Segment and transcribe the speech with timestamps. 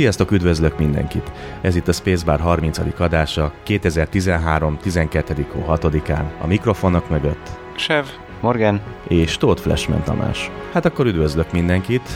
[0.00, 1.32] Sziasztok, üdvözlök mindenkit!
[1.60, 2.78] Ez itt a Spacebar 30.
[2.98, 4.78] adása 2013.
[4.82, 5.46] 12.
[5.68, 7.50] 6-án a mikrofonok mögött.
[7.76, 8.04] Sev.
[8.40, 8.80] Morgan.
[9.08, 10.50] És Tóth Flashman Tamás.
[10.72, 12.08] Hát akkor üdvözlök mindenkit.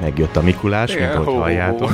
[0.00, 1.90] Megjött a Mikulás, Igen, mint ahogy halljátok.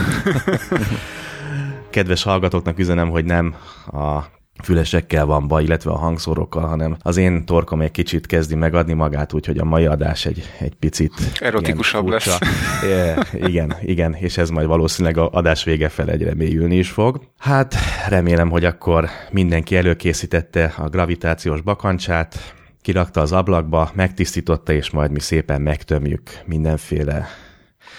[1.90, 3.54] Kedves hallgatóknak üzenem, hogy nem
[3.86, 4.20] a
[4.62, 9.32] fülesekkel van baj, illetve a hangszórókkal, hanem az én torkom egy kicsit kezdi megadni magát,
[9.32, 11.12] úgyhogy a mai adás egy, egy picit...
[11.40, 12.38] Erotikusabb lesz.
[12.82, 13.14] É,
[13.46, 17.20] igen, igen, és ez majd valószínűleg a adás vége fel egyre mélyülni is fog.
[17.38, 17.74] Hát
[18.08, 25.20] remélem, hogy akkor mindenki előkészítette a gravitációs bakancsát, kirakta az ablakba, megtisztította, és majd mi
[25.20, 27.28] szépen megtömjük mindenféle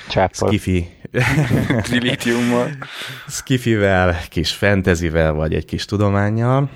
[0.09, 0.47] Csáppal.
[0.47, 0.87] Skifi.
[1.81, 2.69] Trilitiummal.
[3.27, 6.69] Skifivel, kis fantasyvel, vagy egy kis tudományjal.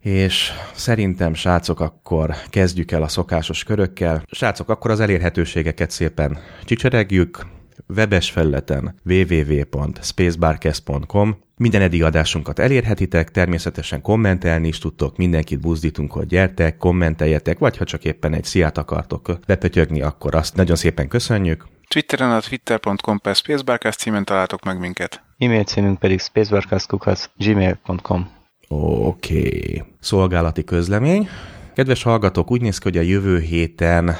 [0.00, 4.22] És szerintem, srácok, akkor kezdjük el a szokásos körökkel.
[4.30, 7.46] Srácok, akkor az elérhetőségeket szépen csicseregjük.
[7.88, 16.76] Webes felületen www.spacebarcast.com minden eddig adásunkat elérhetitek, természetesen kommentelni is tudtok, mindenkit buzdítunk, hogy gyertek,
[16.76, 21.66] kommenteljetek, vagy ha csak éppen egy sziát akartok bepötyögni, akkor azt nagyon szépen köszönjük.
[21.88, 25.22] Twitteren a twitter.com per spacebarcast címen találtok meg minket.
[25.38, 28.30] E-mail címünk pedig spacebarcast.gmail.com
[28.68, 29.38] Oké.
[29.38, 29.84] Okay.
[30.00, 31.28] Szolgálati közlemény.
[31.74, 34.16] Kedves hallgatók, úgy néz ki, hogy a jövő héten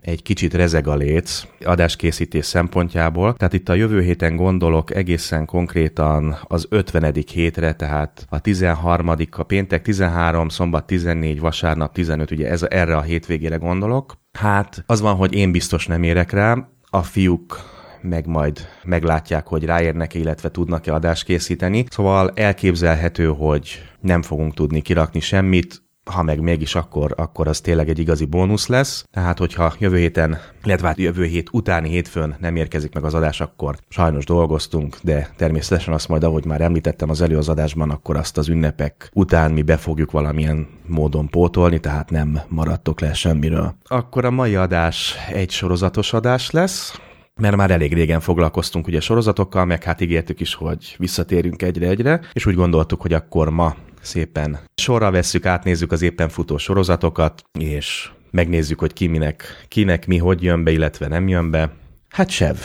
[0.00, 3.34] egy kicsit rezeg a léc adáskészítés szempontjából.
[3.34, 7.14] Tehát itt a jövő héten gondolok egészen konkrétan az 50.
[7.32, 9.08] hétre, tehát a 13.
[9.30, 14.14] a péntek 13, szombat 14, vasárnap 15, ugye ez, erre a hétvégére gondolok.
[14.32, 17.58] Hát az van, hogy én biztos nem érek rá, a fiúk
[18.00, 21.84] meg majd meglátják, hogy ráérnek illetve tudnak-e adást készíteni.
[21.90, 27.88] Szóval elképzelhető, hogy nem fogunk tudni kirakni semmit, ha meg mégis akkor, akkor az tényleg
[27.88, 29.04] egy igazi bónusz lesz.
[29.10, 33.40] Tehát, hogyha jövő héten, illetve hát jövő hét utáni hétfőn nem érkezik meg az adás,
[33.40, 38.48] akkor sajnos dolgoztunk, de természetesen azt majd, ahogy már említettem az előadásban, akkor azt az
[38.48, 43.74] ünnepek után mi be fogjuk valamilyen módon pótolni, tehát nem maradtok le semmiről.
[43.84, 47.00] Akkor a mai adás egy sorozatos adás lesz,
[47.40, 52.46] mert már elég régen foglalkoztunk ugye sorozatokkal, meg hát ígértük is, hogy visszatérünk egyre-egyre, és
[52.46, 58.78] úgy gondoltuk, hogy akkor ma szépen sorra vesszük, átnézzük az éppen futó sorozatokat, és megnézzük,
[58.78, 61.72] hogy ki minek, kinek mi hogy jön be, illetve nem jön be.
[62.08, 62.56] Hát Sev,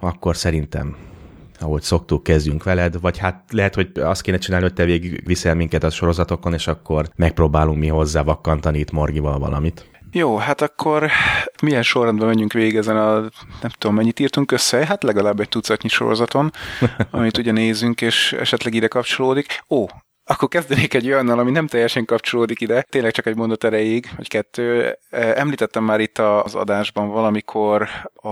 [0.00, 0.96] akkor szerintem
[1.60, 5.54] ahogy szoktuk, kezdjünk veled, vagy hát lehet, hogy azt kéne csinálni, hogy te végig viszel
[5.54, 9.88] minket a sorozatokon, és akkor megpróbálunk mi hozzá vakkantani itt Morgival valamit.
[10.12, 11.10] Jó, hát akkor
[11.62, 13.20] milyen sorrendben menjünk végig ezen a,
[13.62, 16.50] nem tudom, mennyit írtunk össze, hát legalább egy tucatnyi sorozaton,
[17.10, 19.64] amit ugye nézünk, és esetleg ide kapcsolódik.
[19.68, 19.86] Ó,
[20.26, 24.28] akkor kezdenék egy olyannal, ami nem teljesen kapcsolódik ide, tényleg csak egy mondat erejéig, vagy
[24.28, 24.98] kettő.
[25.10, 28.28] Említettem már itt az adásban valamikor a,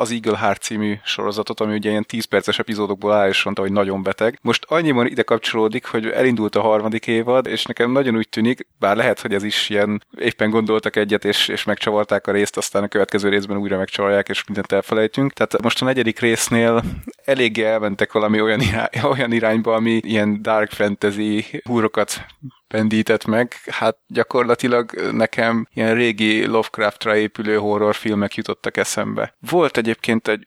[0.00, 3.72] az Eagle Heart című sorozatot, ami ugye ilyen 10 perces epizódokból áll, és mondta, hogy
[3.72, 4.38] nagyon beteg.
[4.42, 8.96] Most annyiban ide kapcsolódik, hogy elindult a harmadik évad, és nekem nagyon úgy tűnik, bár
[8.96, 12.88] lehet, hogy ez is ilyen, éppen gondoltak egyet, és, és megcsavarták a részt, aztán a
[12.88, 15.32] következő részben újra megcsavarják, és mindent elfelejtünk.
[15.32, 16.82] Tehát most a negyedik résznél
[17.24, 22.26] eléggé elmentek valami olyan, irány, olyan irányba, ami ilyen dark fantasy húrokat
[22.68, 23.54] pendített meg.
[23.70, 29.34] Hát gyakorlatilag nekem ilyen régi Lovecraftra épülő horrorfilmek jutottak eszembe.
[29.50, 30.46] Volt egyébként egy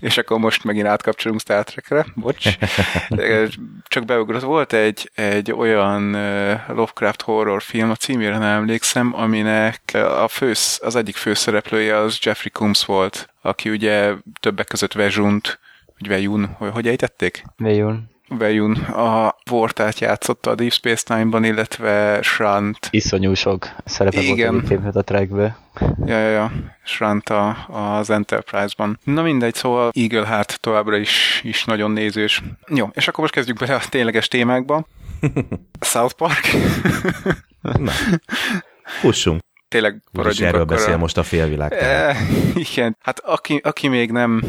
[0.00, 2.48] és akkor most megint átkapcsolunk Star Trek-re, bocs.
[3.88, 4.42] Csak beugrott.
[4.42, 6.10] Volt egy, egy olyan
[6.68, 12.50] Lovecraft horror film, a címére nem emlékszem, aminek a fősz, az egyik főszereplője az Jeffrey
[12.50, 15.60] Combs volt, aki ugye többek között Vejunt,
[15.98, 17.44] vagy Vejun, hogy, hogy ejtették?
[17.56, 18.15] Vejun.
[18.28, 22.88] Vejun a Vortát játszotta a Deep Space Nine-ban, illetve Shrant.
[22.90, 24.64] Iszonyú sok szerepe Igen.
[24.82, 25.58] volt a trackbe.
[26.06, 26.52] Ja, ja, ja.
[26.84, 28.98] Shrant a, az Enterprise-ban.
[29.04, 32.42] Na mindegy, szóval Eagle Heart továbbra is, is nagyon nézős.
[32.68, 34.86] Jó, és akkor most kezdjük bele a tényleges témákba.
[35.80, 36.50] South Park.
[37.60, 37.92] Na.
[38.82, 40.96] Fussunk tényleg maradjunk erről beszél a...
[40.96, 41.72] most a félvilág.
[41.72, 42.16] E,
[42.54, 44.42] igen, hát aki, aki még nem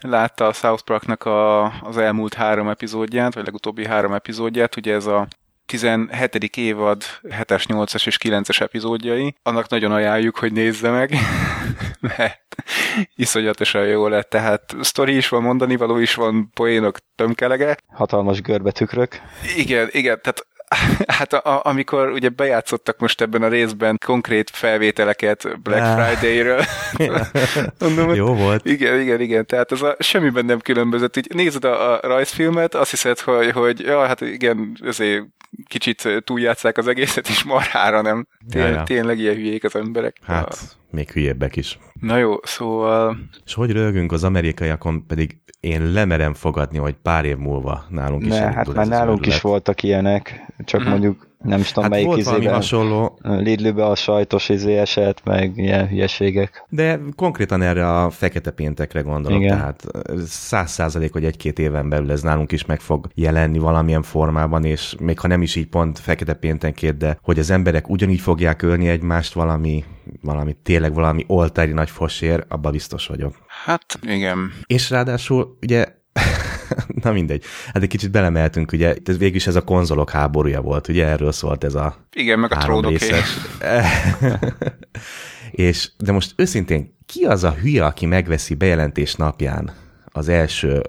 [0.00, 5.06] látta a South Parknak a, az elmúlt három epizódját, vagy legutóbbi három epizódját, ugye ez
[5.06, 5.26] a
[5.66, 6.56] 17.
[6.56, 9.34] évad 7-es, 8-es és 9-es epizódjai.
[9.42, 11.14] Annak nagyon ajánljuk, hogy nézze meg,
[12.16, 12.54] mert
[13.14, 14.30] iszonyatosan jó lett.
[14.30, 17.76] Tehát sztori is van, mondani való is van, poénok tömkelege.
[17.86, 19.20] Hatalmas görbetükrök.
[19.56, 20.46] Igen, igen, tehát
[21.06, 26.06] Hát a, amikor ugye bejátszottak most ebben a részben konkrét felvételeket Black ah.
[26.06, 26.64] Friday-ről.
[27.80, 28.66] Mondom, Jó volt.
[28.66, 29.46] Igen, igen, igen.
[29.46, 31.16] Tehát ez a semmiben nem különbözött.
[31.16, 35.24] Így nézed a, a rajzfilmet, azt hiszed, hogy, hogy ja, hát igen, azért
[35.66, 38.26] kicsit túljátszák az egészet, és marhára nem.
[38.50, 38.82] Tény, ja, ja.
[38.82, 40.16] Tényleg ilyen hülyék az emberek.
[40.26, 40.58] Hát,
[40.90, 41.78] még hülyébbek is.
[42.00, 43.18] Na jó, szóval...
[43.44, 48.28] És hogy rögünk az amerikaiakon, pedig én lemerem fogadni, hogy pár év múlva nálunk is
[48.28, 50.88] Ne, hát már nálunk is voltak ilyenek, csak mm.
[50.88, 52.60] mondjuk nem is tudom hát melyik volt valami izében.
[52.60, 53.18] hasonló.
[53.22, 56.64] Lidlőbe a sajtos izé esett, meg ilyen hülyeségek.
[56.68, 59.56] De konkrétan erre a fekete péntekre gondolok, Igen.
[59.56, 59.84] tehát
[60.26, 64.94] száz százalék, hogy egy-két éven belül ez nálunk is meg fog jelenni valamilyen formában, és
[65.00, 68.88] még ha nem is így pont fekete péntenkért, de hogy az emberek ugyanígy fogják ölni
[68.88, 69.84] egymást valami,
[70.22, 73.34] valami tényleg valami oltári nagy fosér, abba biztos vagyok.
[73.64, 74.52] Hát igen.
[74.66, 75.86] És ráadásul ugye
[77.02, 77.44] Na mindegy.
[77.72, 81.32] Hát egy kicsit belemeltünk, ugye, ez végül is ez a konzolok háborúja volt, ugye erről
[81.32, 83.36] szólt ez a Igen, meg a részes.
[85.50, 89.70] és, de most őszintén, ki az a hülye, aki megveszi bejelentés napján
[90.04, 90.82] az első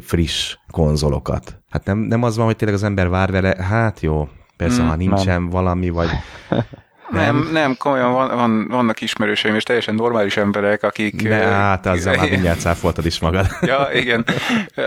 [0.00, 1.62] friss konzolokat?
[1.70, 4.86] Hát nem, nem az van, hogy tényleg az ember vár vele, hát jó, persze, Mm,
[4.86, 6.08] ha nincsen valami, vagy
[7.12, 11.22] Nem, nem, komolyan van, van, vannak ismerőseim, és teljesen normális emberek, akik...
[11.22, 13.46] ne, hát azzal már mindjárt cáfoltad is magad.
[13.60, 14.24] Ja, igen.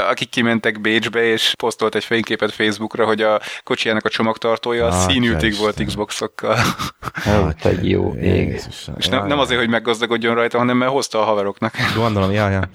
[0.10, 5.10] Akik kimentek Bécsbe, és posztolt egy fényképet Facebookra, hogy a kocsijának a csomagtartója a Atya
[5.10, 5.83] színültig volt.
[5.86, 6.57] Xboxokkal.
[7.27, 8.62] Ó, te jó ég.
[8.98, 11.74] És nem, nem azért, hogy meggazdagodjon rajta, hanem mert hozta a haveroknak.
[11.95, 12.69] Gondolom, ja, ja.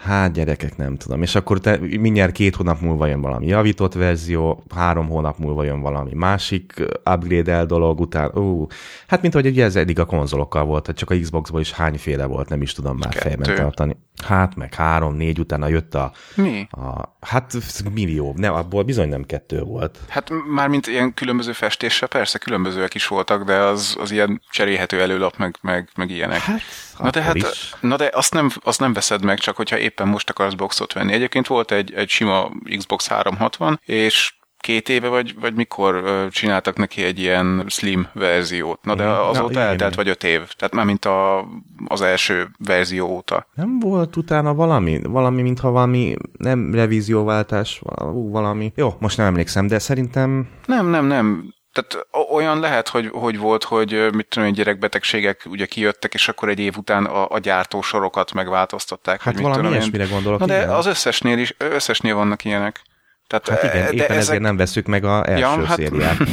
[0.00, 1.22] Hát gyerekek, nem tudom.
[1.22, 5.80] És akkor te, mindjárt két hónap múlva jön valami javított verzió, három hónap múlva jön
[5.80, 6.72] valami másik
[7.04, 8.30] upgrade dolog után.
[8.38, 8.66] Ú,
[9.06, 12.24] hát mint hogy ugye ez eddig a konzolokkal volt, tehát csak a Xboxból is hányféle
[12.24, 13.28] volt, nem is tudom már Kettő.
[13.28, 13.96] fejben tartani.
[14.24, 16.68] Hát meg három, négy utána jött a, Mi?
[16.70, 17.56] a hát
[17.94, 19.98] millió, nem, abból bizony nem kettő volt.
[20.08, 25.36] Hát mármint ilyen különböző festéssel, persze különbözőek is voltak, de az, az ilyen cserélhető előlap,
[25.36, 26.38] meg, meg, meg ilyenek.
[26.38, 26.60] Hát,
[26.98, 27.74] Na de, hát, is.
[27.80, 31.12] na de azt nem, azt nem veszed meg, csak hogyha éppen most akarsz boxot venni.
[31.12, 37.02] Egyébként volt egy, egy sima Xbox 360, és két éve, vagy, vagy mikor csináltak neki
[37.02, 38.84] egy ilyen slim verziót.
[38.84, 39.04] Na de.
[39.04, 40.04] Na, azóta igen, eltelt igen.
[40.04, 40.40] vagy öt év.
[40.56, 41.46] Tehát már mint a,
[41.86, 43.46] az első verzió óta.
[43.54, 45.00] Nem volt utána valami?
[45.02, 48.72] Valami, mintha valami, nem revízióváltás, val- valami.
[48.74, 51.54] Jó, most nem emlékszem, de szerintem Nem, nem, nem.
[51.72, 56.58] Tehát olyan lehet, hogy, hogy volt, hogy mit tudom, gyerekbetegségek ugye kijöttek, és akkor egy
[56.58, 59.22] év után a, a gyártósorokat megváltoztatták.
[59.22, 60.70] Hát mit valami tudom ilyesmire gondolok, Na de igen.
[60.70, 62.82] az összesnél is, összesnél vannak ilyenek.
[63.26, 64.16] Tehát, Hát igen, de éppen ezek...
[64.16, 66.16] ezért nem veszük meg a első Ja, ja, hát- szériát.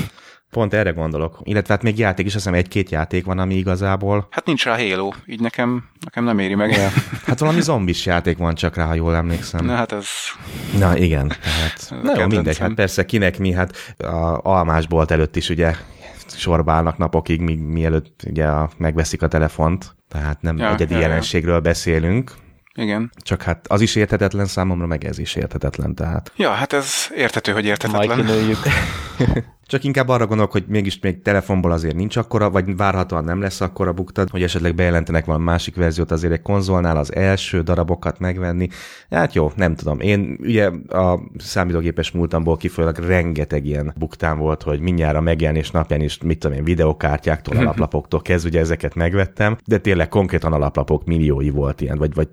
[0.52, 1.40] Pont erre gondolok.
[1.44, 4.28] Illetve hát még játék is, azt hiszem egy-két játék van, ami igazából...
[4.32, 6.72] Hát nincs rá Halo, így nekem, nekem nem éri meg.
[6.72, 6.90] Ja.
[7.26, 9.66] Hát valami zombis játék van csak rá, ha jól emlékszem.
[9.66, 10.08] Na hát ez...
[10.78, 12.04] Na igen, tehát...
[12.04, 15.76] Na jó, mindegy, hát persze kinek mi, hát a almásbolt előtt is ugye
[16.28, 20.98] sorba állnak napokig, míg mielőtt ugye a, megveszik a telefont, tehát nem Ja, egyedi ja,
[20.98, 21.10] ja, ja.
[21.10, 22.32] jelenségről beszélünk,
[22.74, 23.12] Igen.
[23.18, 26.32] csak hát az is érthetetlen számomra, meg ez is érthetetlen, tehát.
[26.36, 28.18] Ja, hát ez értető, hogy Majd értetetlen.
[28.26, 28.58] kinőjük.
[29.68, 33.62] Csak inkább arra gondolok, hogy mégis még telefonból azért nincs akkora, vagy várhatóan nem lesz
[33.62, 38.68] akkora buktad, hogy esetleg bejelentenek valami másik verziót, azért egy konzolnál az első darabokat megvenni.
[39.10, 40.00] Hát jó, nem tudom.
[40.00, 46.02] Én ugye a számítógépes múltamból kifolyólag rengeteg ilyen buktán volt, hogy mindjárt a megjelenés napján
[46.02, 51.50] is, mit tudom én, videokártyáktól, alaplapoktól kezdve, ugye ezeket megvettem, de tényleg konkrétan alaplapok milliói
[51.50, 52.28] volt ilyen, vagy, vagy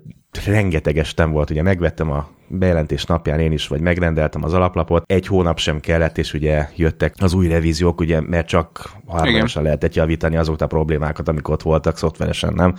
[0.45, 5.59] rengetegestem volt, ugye megvettem a bejelentés napján én is, vagy megrendeltem az alaplapot, egy hónap
[5.59, 10.61] sem kellett, és ugye jöttek az új revíziók, ugye, mert csak hardware lehetett javítani azokat
[10.61, 12.75] a problémákat, amik ott voltak, szoftveresen nem.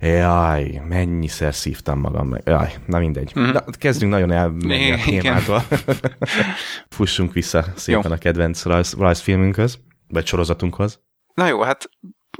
[0.00, 2.42] Jaj, mennyiszer szívtam magam meg.
[2.44, 3.32] Jaj, na mindegy.
[3.34, 3.50] Mhm.
[3.50, 5.62] Na, kezdünk nagyon elmenni a témától.
[6.96, 8.12] Fussunk vissza szépen Jó.
[8.12, 9.78] a kedvenc rajz, rajzfilmünkhöz,
[10.08, 11.00] vagy sorozatunkhoz.
[11.34, 11.90] Na jó, hát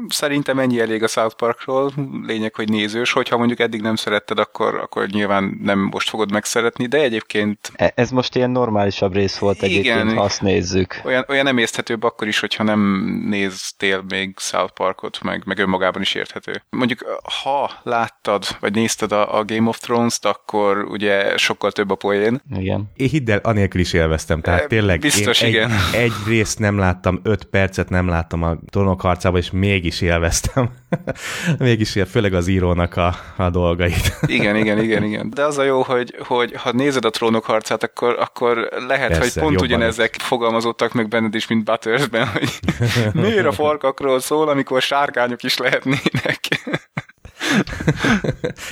[0.09, 1.93] szerintem ennyi elég a South Parkról,
[2.27, 6.87] lényeg, hogy nézős, hogyha mondjuk eddig nem szeretted, akkor, akkor nyilván nem most fogod megszeretni,
[6.87, 10.17] de egyébként E- Ez most ilyen normálisabb rész volt egyébként, Igen.
[10.17, 11.01] ha azt nézzük.
[11.05, 12.81] olyan, olyan emészthetőbb akkor is, hogyha nem
[13.29, 16.63] néztél még South Parkot, meg, meg önmagában is érthető.
[16.71, 21.95] Mondjuk, ha láttad, vagy nézted a, a Game of Thrones-t, akkor ugye sokkal több a
[21.95, 22.41] poén.
[22.57, 22.91] Igen.
[22.97, 24.41] Én hidd el, anélkül is élveztem.
[24.41, 25.71] Tehát E, tényleg biztos, én igen.
[25.71, 30.71] Egy, egy részt nem láttam, öt percet nem láttam a trónok harcába, és mégis élveztem.
[31.59, 34.15] mégis él, főleg az írónak a, a dolgait.
[34.27, 35.31] Igen, igen, igen, igen.
[35.31, 39.41] De az a jó, hogy, hogy ha nézed a trónok harcát, akkor, akkor lehet, Persze,
[39.41, 42.59] hogy pont ugyanezek fogalmazottak meg benned is, mint Buttersben, hogy
[43.23, 46.41] miért a farkakról szól, amikor sárkányok is lehetnének.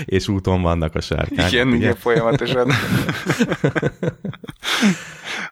[0.04, 1.52] és úton vannak a sárkányok.
[1.52, 1.76] igen, ugye?
[1.76, 2.72] igen, folyamatosan.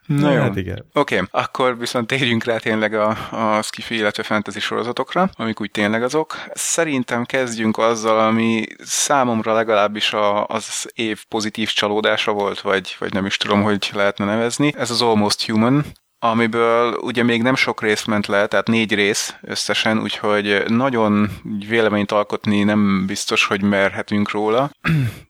[0.08, 0.40] Na jó.
[0.40, 0.84] hát igen.
[0.92, 5.70] Oké, okay, akkor viszont térjünk rá tényleg a, a skifi, illetve fantasy sorozatokra, amik úgy
[5.70, 6.36] tényleg azok.
[6.54, 13.26] Szerintem kezdjünk azzal, ami számomra legalábbis a, az év pozitív csalódása volt, vagy, vagy nem
[13.26, 14.74] is tudom, hogy lehetne nevezni.
[14.76, 15.84] Ez az Almost Human,
[16.18, 21.30] amiből ugye még nem sok rész ment le, tehát négy rész összesen, úgyhogy nagyon
[21.68, 24.70] véleményt alkotni nem biztos, hogy merhetünk róla.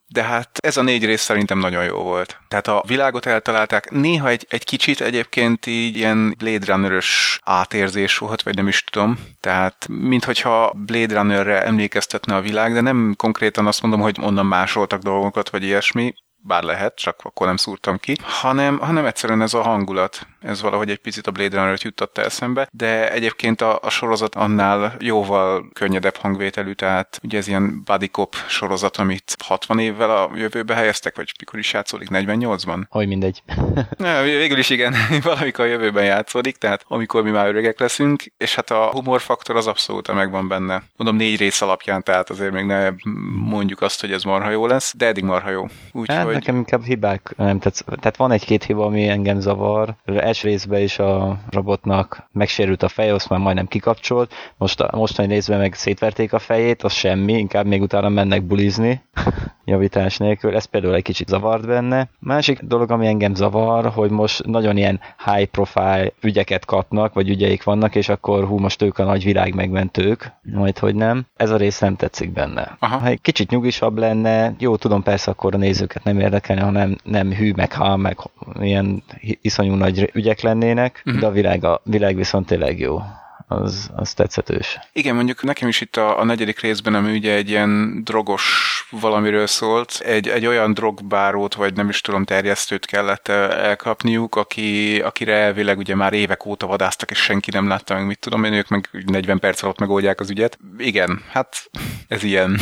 [0.09, 2.39] De hát ez a négy rész szerintem nagyon jó volt.
[2.49, 8.43] Tehát a világot eltalálták, néha egy, egy kicsit egyébként így ilyen Blade Runner-ös átérzés volt,
[8.43, 9.19] vagy nem is tudom.
[9.41, 15.03] Tehát minthogyha Blade Runner-re emlékeztetne a világ, de nem konkrétan azt mondom, hogy onnan másoltak
[15.03, 19.63] dolgokat, vagy ilyesmi, bár lehet, csak akkor nem szúrtam ki, hanem, hanem egyszerűen ez a
[19.63, 24.35] hangulat, ez valahogy egy picit a Blade Runner-t juttatta eszembe, de egyébként a, a sorozat
[24.35, 30.31] annál jóval könnyedebb hangvételű, tehát ugye ez ilyen buddy cop sorozat, amit 60 évvel a
[30.35, 32.83] jövőbe helyeztek, vagy mikor is játszódik, 48-ban?
[32.89, 33.43] Hogy mindegy.
[33.99, 38.55] ja, végül is igen, valamikor a jövőben játszódik, tehát amikor mi már öregek leszünk, és
[38.55, 40.83] hát a humorfaktor az abszolút megvan benne.
[40.97, 42.91] Mondom négy rész alapján, tehát azért még ne
[43.33, 45.67] mondjuk azt, hogy ez marha jó lesz, de eddig marha jó.
[45.93, 46.17] Úgyhogy...
[46.17, 46.35] Hát, hogy...
[46.35, 47.85] nekem inkább hibák nem tetsz.
[47.85, 49.95] Tehát van egy-két hiba, ami engem zavar
[50.29, 55.29] első részben is a robotnak megsérült a feje, azt már majdnem kikapcsolt, most a mostani
[55.29, 59.03] részben meg szétverték a fejét, az semmi, inkább még utána mennek bulizni
[59.65, 62.09] javítás nélkül, ez például egy kicsit zavart benne.
[62.19, 67.63] Másik dolog, ami engem zavar, hogy most nagyon ilyen high profile ügyeket kapnak, vagy ügyeik
[67.63, 71.27] vannak, és akkor hú, most ők a nagy világ megmentők, majd hogy nem.
[71.37, 72.77] Ez a rész nem tetszik benne.
[72.79, 72.99] Aha.
[72.99, 77.33] Ha egy kicsit nyugisabb lenne, jó, tudom, persze akkor a nézőket nem érdekelne, hanem nem
[77.33, 78.19] hű, meg ha, meg
[78.61, 79.03] ilyen
[79.41, 81.21] iszonyú nagy ügyek lennének, uh-huh.
[81.21, 83.01] de a világ, a világ viszont tényleg jó
[83.49, 84.79] az, az tetszetős.
[84.93, 88.45] Igen, mondjuk nekem is itt a, a negyedik részben, ami ugye egy ilyen drogos
[88.91, 95.35] valamiről szólt, egy, egy olyan drogbárót, vagy nem is tudom, terjesztőt kellett elkapniuk, aki, akire
[95.35, 98.69] elvileg ugye már évek óta vadáztak, és senki nem látta meg, mit tudom én, ők
[98.69, 100.59] meg 40 perc alatt megoldják az ügyet.
[100.79, 101.71] Igen, hát
[102.09, 102.59] ez ilyen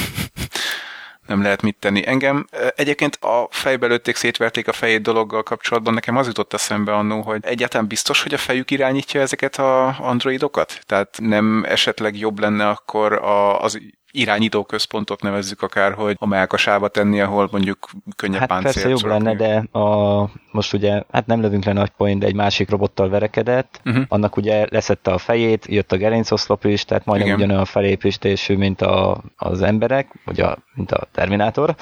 [1.26, 2.06] nem lehet mit tenni.
[2.06, 7.20] Engem egyébként a fejbe lőtték, szétverték a fejét dologgal kapcsolatban, nekem az jutott eszembe annó,
[7.20, 10.80] hogy egyáltalán biztos, hogy a fejük irányítja ezeket a androidokat?
[10.86, 13.80] Tehát nem esetleg jobb lenne akkor a, az
[14.18, 19.04] irányító központot nevezzük akár, hogy a melkasába tenni, ahol mondjuk könnyebb hát páncélt persze jobb
[19.04, 23.08] lenne, de a, most ugye, hát nem lövünk le nagy point, de egy másik robottal
[23.08, 24.04] verekedett, uh-huh.
[24.08, 27.38] annak ugye leszette a fejét, jött a gerincoszlop is, tehát majdnem Igen.
[27.38, 31.74] ugyanolyan felépítésű, mint a, az emberek, vagy a, mint a Terminátor.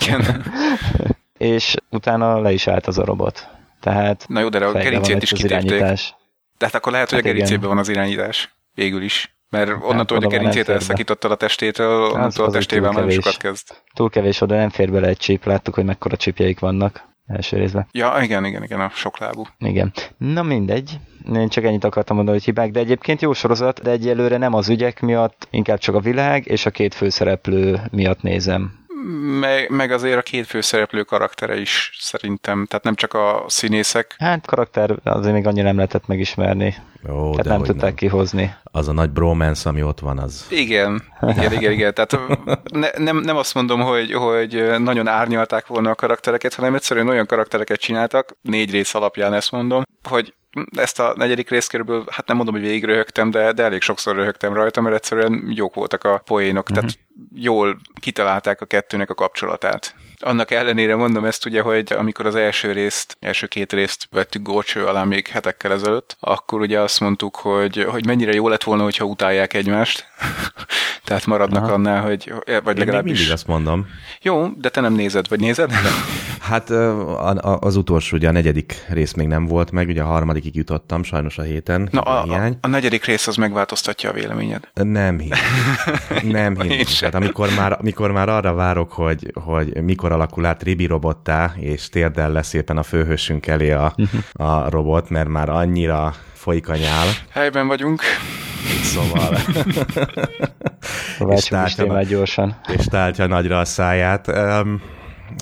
[0.00, 0.22] Igen.
[1.38, 3.48] és utána le is állt az a robot.
[3.80, 5.78] Tehát Na jó, de a gerincét is kitépték.
[6.58, 8.54] Tehát akkor lehet, hogy hát a gerincében van az irányítás.
[8.74, 9.35] Végül is.
[9.48, 13.36] Mert hát, onnantól, hogy a gerincét elszakítottad a testétől, hát, onnantól a testével nagyon sokat
[13.36, 13.66] kezd.
[13.94, 17.88] Túl kevés oda nem fér bele egy csíp, láttuk, hogy mekkora csípjeik vannak első részben.
[17.92, 19.46] Ja, igen, igen, igen, a sok lábú.
[19.58, 19.92] Igen.
[20.18, 20.98] Na mindegy,
[21.34, 24.68] én csak ennyit akartam mondani, hogy hibák, de egyébként jó sorozat, de egyelőre nem az
[24.68, 28.84] ügyek miatt, inkább csak a világ és a két főszereplő miatt nézem
[29.40, 34.14] meg, meg azért a két főszereplő karaktere is szerintem, tehát nem csak a színészek.
[34.18, 36.74] Hát karakter azért még annyira nem lehetett megismerni.
[37.10, 37.94] Ó, tehát nem tudták nem.
[37.94, 38.54] kihozni.
[38.64, 40.46] Az a nagy bromance, ami ott van, az...
[40.48, 41.94] Igen, igen, igen, igen.
[41.94, 42.18] Tehát
[42.72, 47.26] ne, nem, nem azt mondom, hogy, hogy nagyon árnyalták volna a karaktereket, hanem egyszerűen olyan
[47.26, 50.34] karaktereket csináltak, négy rész alapján ezt mondom, hogy
[50.76, 54.16] ezt a negyedik részt körülbelül, hát nem mondom, hogy végig röhögtem, de, de elég sokszor
[54.16, 56.76] röhögtem rajta, mert egyszerűen jók voltak a poénok, uh-huh.
[56.76, 56.98] tehát
[57.34, 59.94] jól kitalálták a kettőnek a kapcsolatát.
[60.20, 64.84] Annak ellenére mondom ezt ugye, hogy amikor az első részt, első két részt vettük górcső
[64.84, 69.04] alá még hetekkel ezelőtt, akkor ugye azt mondtuk, hogy, hogy mennyire jó lett volna, hogyha
[69.04, 70.06] utálják egymást.
[71.04, 71.72] Tehát maradnak Aha.
[71.72, 72.32] annál, hogy
[72.64, 73.10] vagy legalábbis...
[73.10, 73.86] Én mindig azt mondom.
[74.22, 75.72] Jó, de te nem nézed, vagy nézed?
[76.40, 76.70] Hát
[77.60, 81.38] az utolsó, ugye a negyedik rész még nem volt meg, ugye a harmadikig jutottam, sajnos
[81.38, 81.88] a héten.
[81.90, 84.68] Na, a, a, a negyedik rész az megváltoztatja a véleményed.
[84.74, 85.38] Nem hiszem.
[86.40, 86.98] Nem hiszem.
[86.98, 91.88] Tehát amikor már, amikor már arra várok, hogy, hogy mikor alakul át Ribi robottá, és
[91.88, 93.94] térdel lesz szépen a főhősünk elé a,
[94.32, 97.06] a robot, mert már annyira folyik a nyál.
[97.30, 98.02] Helyben vagyunk.
[98.82, 99.36] Szóval...
[101.36, 102.56] és tártja, gyorsan.
[102.76, 104.28] És tártja nagyra a száját.
[104.28, 104.80] Um,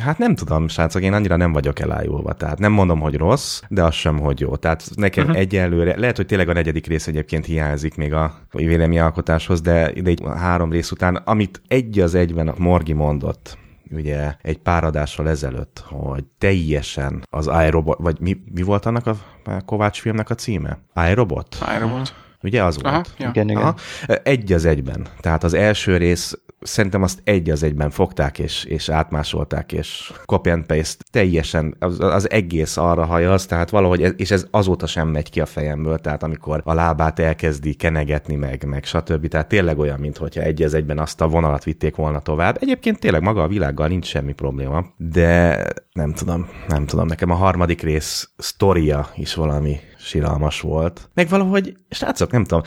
[0.02, 2.33] Hát nem tudom, srácok, én annyira nem vagyok elájulva.
[2.33, 4.56] Tehát nem mondom, hogy rossz, de az sem, hogy jó.
[4.56, 5.38] Tehát nekem uh-huh.
[5.38, 10.23] egyelőre, lehet, hogy tényleg a negyedik rész egyébként hiányzik még a véleményalkotáshoz, de ide egy
[10.37, 13.59] három rész után, amit egy az egyben a Morgi mondott,
[13.95, 19.17] ugye egy pár adással ezelőtt, hogy teljesen az iRobot, vagy mi, mi volt annak a
[19.65, 20.79] Kovács filmnek a címe?
[21.11, 21.57] iRobot?
[21.77, 22.15] iRobot.
[22.43, 22.95] Ugye az volt?
[22.95, 23.29] Aha, ja.
[23.29, 23.63] Igen, igen.
[23.63, 23.75] Aha.
[24.23, 25.07] Egy az egyben.
[25.21, 30.50] Tehát az első rész szerintem azt egy az egyben fogták, és, és átmásolták, és copy
[30.50, 35.30] and paste teljesen, az, az egész arra hajaz, tehát valahogy, és ez azóta sem megy
[35.30, 39.28] ki a fejemből, tehát amikor a lábát elkezdi kenegetni meg, meg stb.
[39.28, 42.56] Tehát tényleg olyan, mintha egy az egyben azt a vonalat vitték volna tovább.
[42.61, 47.35] Egyébként tényleg maga a világgal nincs semmi probléma, de nem tudom, nem tudom, nekem a
[47.35, 51.08] harmadik rész sztoria is valami siralmas volt.
[51.14, 52.62] Meg valahogy, srácok, nem tudom,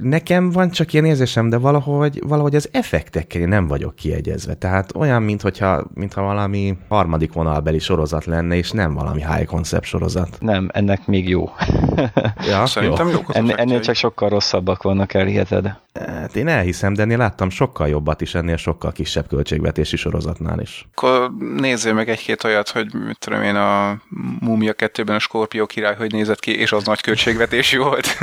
[0.00, 4.54] nekem van csak ilyen érzésem, de valahogy, valahogy az effektekkel én nem vagyok kiegyezve.
[4.54, 10.36] Tehát olyan, mintha, mintha valami harmadik vonalbeli sorozat lenne, és nem valami high concept sorozat.
[10.40, 11.50] Nem, ennek még jó.
[12.48, 13.20] ja, Szerintem jó.
[13.28, 15.76] Ennél, ennél csak sokkal rosszabbak vannak, elhiheted.
[16.00, 20.88] Hát én elhiszem, de én láttam sokkal jobbat is ennél sokkal kisebb költségvetési sorozatnál is.
[20.94, 24.00] Akkor nézzél meg egy-két olyat, hogy mit tudom én, a
[24.40, 28.18] Múmia 2-ben a Skorpió király hogy nézett ki, és az nagy költségvetésű volt.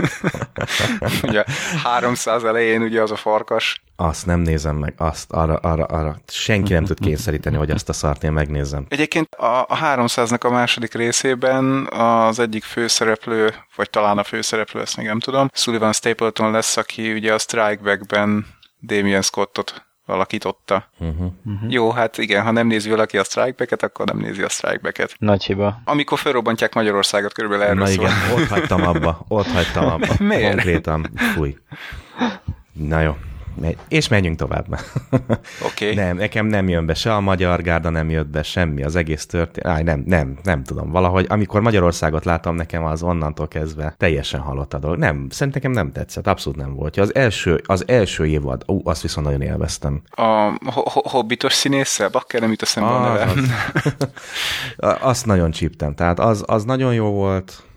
[1.23, 1.43] ugye
[1.83, 3.81] 300 elején ugye az a farkas.
[4.01, 6.15] Azt nem nézem meg, azt arra, arra, arra.
[6.27, 8.85] Senki nem tud kényszeríteni, hogy azt a szart én megnézem.
[8.89, 14.97] Egyébként a, a 300-nak a második részében az egyik főszereplő, vagy talán a főszereplő, ezt
[14.97, 18.45] még nem tudom, Sullivan Stapleton lesz, aki ugye a Strike Back-ben
[18.81, 20.89] Damien Scottot alakította.
[20.99, 21.31] Uh-huh.
[21.45, 21.71] Uh-huh.
[21.71, 25.43] Jó, hát igen, ha nem nézi valaki a strikeback akkor nem nézi a strikeback Nagy
[25.43, 25.81] hiba.
[25.85, 28.05] Amikor felrobbantják Magyarországot, körülbelül erről Na szól.
[28.05, 30.07] igen, ott hagytam abba, ott hagytam abba.
[30.23, 30.49] Miért?
[30.51, 31.57] Konkrétan, fúj.
[32.73, 33.15] Na jó,
[33.87, 34.65] és menjünk tovább.
[35.65, 35.91] Oké.
[35.91, 35.93] Okay.
[35.93, 39.25] Nem, nekem nem jön be, se a magyar gárda nem jött be, semmi, az egész
[39.25, 39.71] történet.
[39.71, 40.91] Áj, nem, nem, nem tudom.
[40.91, 44.97] Valahogy, amikor Magyarországot láttam, nekem az onnantól kezdve teljesen halott a dolog.
[44.97, 46.97] Nem, szerintem nekem nem tetszett, abszolút nem volt.
[46.97, 50.01] Az első, az első évad, ú, azt viszont nagyon élveztem.
[50.09, 50.57] A
[51.09, 52.09] hobbitos színésszel?
[52.09, 53.33] Bakker nem jut eszembe a neve.
[55.11, 57.51] azt nagyon csíptem, tehát az, az nagyon jó volt.
[57.51, 57.67] Uh-huh.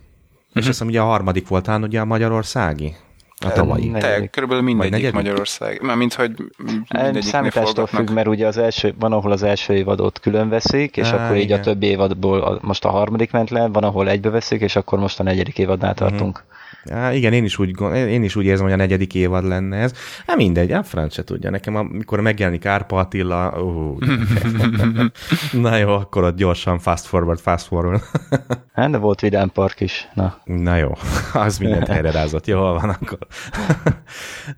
[0.53, 2.97] És azt hiszem, ugye a harmadik voltál ugye a magyarországi?
[3.45, 3.91] A tavalyi.
[3.91, 5.83] Te, körülbelül mindegyik Magyarország.
[5.83, 6.33] Mármint, hogy
[6.93, 11.09] mindegyik Számítástól függ, mert ugye az első, van, ahol az első évadot külön veszik, és
[11.09, 11.59] Á, akkor így igen.
[11.59, 15.21] a többi évadból most a harmadik ment le, van, ahol egybe veszik, és akkor most
[15.21, 16.45] a negyedik évadnál tartunk.
[16.85, 19.93] Ja, igen, én is, úgy, én is úgy érzem, hogy a negyedik évad lenne ez.
[20.27, 21.51] Hát mindegy, a franc se tudja.
[21.51, 23.99] Nekem, amikor megjelenik Árpa Attila, uh,
[25.63, 28.03] na jó, akkor ott gyorsan fast forward, fast forward.
[28.75, 30.09] hát, de volt Vidám Park is.
[30.15, 30.93] Na, na jó,
[31.33, 32.47] az mindent helyre rázott.
[32.47, 33.19] Jó, van akkor.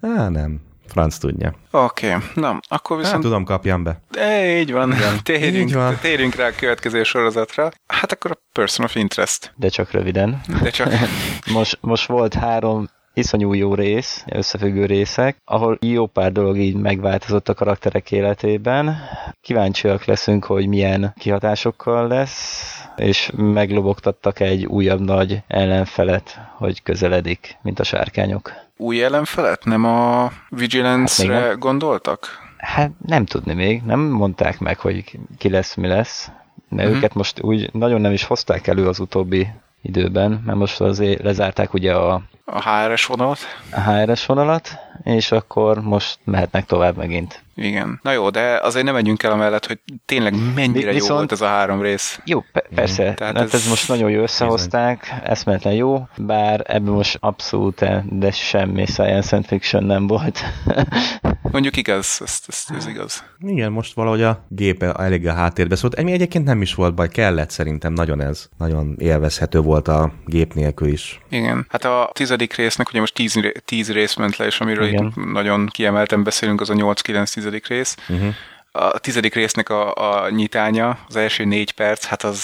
[0.01, 0.61] Á, nem.
[0.95, 1.55] Franc tudja.
[1.71, 2.29] Oké, okay.
[2.35, 3.15] na, akkor viszont...
[3.15, 4.01] Hát, tudom, kapjam be.
[4.19, 5.23] E, így van, Igen.
[5.23, 5.99] Térjünk, így van.
[6.01, 7.71] térjünk rá a következő sorozatra.
[7.87, 9.53] Hát akkor a Person of Interest.
[9.57, 10.41] De csak röviden.
[10.63, 10.93] De csak.
[11.55, 17.49] most, most volt három iszonyú jó rész, összefüggő részek, ahol jó pár dolog így megváltozott
[17.49, 18.97] a karakterek életében.
[19.41, 27.81] Kíváncsiak leszünk, hogy milyen kihatásokkal lesz, és meglobogtattak egy újabb nagy ellenfelet, hogy közeledik, mint
[27.81, 28.53] a sárkányok.
[28.77, 29.65] Új ellenfelet?
[29.65, 32.27] Nem a Vigilance-re hát gondoltak?
[32.57, 36.31] Hát nem tudni még, nem mondták meg, hogy ki lesz, mi lesz.
[36.69, 36.97] Mert uh-huh.
[36.97, 39.49] őket most úgy nagyon nem is hozták elő az utóbbi
[39.83, 43.39] időben, mert most azért lezárták ugye a a HRS vonalat.
[43.71, 47.43] A HRS vonalat, és akkor most mehetnek tovább megint.
[47.57, 48.01] Igen.
[48.03, 51.41] Na jó, de azért nem megyünk el amellett, hogy tényleg mennyire Viszont, jó volt ez
[51.41, 52.21] a három rész.
[52.25, 53.11] Jó, pe- persze.
[53.11, 57.85] Mm, tehát ez, ez most nagyon jó összehozták, eszméletlen jó, bár ebből most abszolút
[58.19, 60.41] de semmi science fiction nem volt.
[61.53, 63.25] Mondjuk igaz, ez, ez, ez igaz.
[63.41, 65.95] Igen, most valahogy a gép elég a háttérbe szólt.
[65.95, 68.49] Emi egyébként nem is volt baj, kellett szerintem, nagyon ez.
[68.59, 71.21] Nagyon élvezhető volt a gép nélkül is.
[71.29, 71.67] Igen.
[71.69, 75.67] Hát a tizedik résznek, ugye most tíz, tíz rész ment le, és amiről itt nagyon
[75.67, 77.97] kiemelten beszélünk, az a 8-9 tizedik rész.
[78.09, 78.35] Uh-huh.
[78.73, 82.43] A tizedik résznek a, a nyitánya, az első négy perc, hát az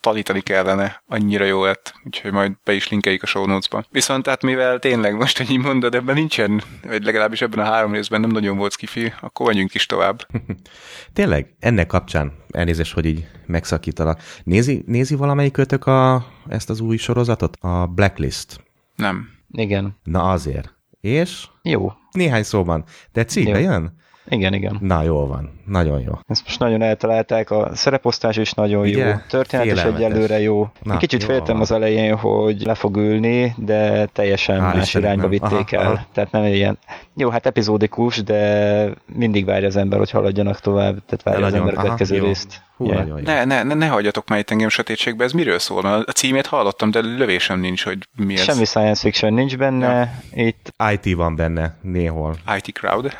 [0.00, 3.84] tanítani kellene, annyira jó lett, úgyhogy majd be is linkeljük a show notes-ba.
[3.90, 7.92] Viszont hát mivel tényleg most, hogy így mondod, ebben nincsen, vagy legalábbis ebben a három
[7.92, 10.26] részben nem nagyon volt skifi, akkor menjünk is tovább.
[11.12, 17.56] tényleg, ennek kapcsán, elnézést, hogy így megszakítalak, nézi, nézi valamelyik a, ezt az új sorozatot?
[17.60, 18.60] A Blacklist.
[18.96, 19.28] Nem.
[19.52, 19.96] Igen.
[20.04, 20.74] Na azért.
[21.00, 21.46] És?
[21.62, 21.92] Jó.
[22.10, 22.84] Néhány szóban.
[23.12, 24.00] Tetszik, jön?
[24.28, 24.78] Igen, igen.
[24.80, 25.60] Na, jól van.
[25.66, 26.12] Nagyon jó.
[26.26, 29.06] Ezt most nagyon eltalálták, a szereposztás is nagyon Ugye?
[29.06, 30.68] jó, történet is egyelőre jó.
[30.82, 31.62] Na, Kicsit féltem van.
[31.62, 35.92] az elején, hogy le fog ülni, de teljesen Hál más irányba vitték aha, el.
[35.92, 36.06] Aha.
[36.12, 36.78] Tehát nem ilyen,
[37.14, 41.74] jó, hát epizódikus, de mindig várja az ember, hogy haladjanak tovább, tehát várja az ember
[41.78, 42.62] a következő részt.
[42.76, 42.98] Hú, yeah.
[42.98, 43.24] nagyon jó.
[43.24, 45.84] Ne, ne, ne, ne hagyjatok már itt engem sötétségbe, ez miről szól?
[45.84, 48.42] A címét hallottam, de lövésem nincs, hogy mi ez.
[48.42, 50.44] Semmi science fiction nincs benne, ja.
[50.44, 50.74] itt...
[50.92, 52.36] IT van benne néhol.
[52.56, 53.12] IT crowd.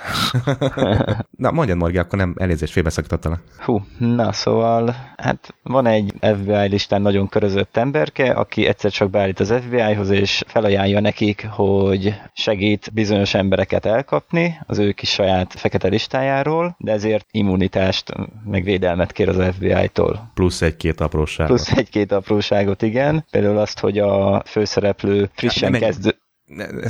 [1.30, 3.42] na, mondjad Morgi, akkor nem elnézést, félbeszakítottalak.
[3.58, 9.40] Hú, na szóval, hát van egy FBI listán nagyon körözött emberke, aki egyszer csak beállít
[9.40, 15.88] az FBI-hoz, és felajánlja nekik, hogy segít bizonyos embereket elkapni az ő kis saját fekete
[15.88, 18.12] listájáról, de ezért immunitást,
[18.44, 20.30] meg védelmet kér az FBI-tól.
[20.34, 21.56] Plusz egy-két apróságot.
[21.56, 23.24] Plusz egy-két apróságot, igen.
[23.30, 26.16] Például azt, hogy a főszereplő frissen hát kezdő...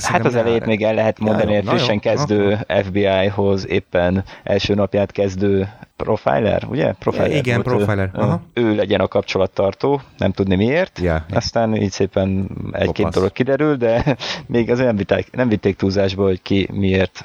[0.02, 5.68] Hát az elejét még el lehet mondani, hogy frissen kezdő FBI-hoz éppen első napját kezdő
[5.96, 6.92] profiler, ugye?
[6.92, 8.10] Profiler Igen, profiler.
[8.14, 8.42] Ő, Aha.
[8.52, 10.98] ő legyen a kapcsolattartó, nem tudni miért.
[10.98, 11.22] Yeah.
[11.30, 16.42] Aztán így szépen egy-két dolog kiderül, de még azért nem, vitték, nem vitték túlzásba, hogy
[16.42, 17.24] ki miért,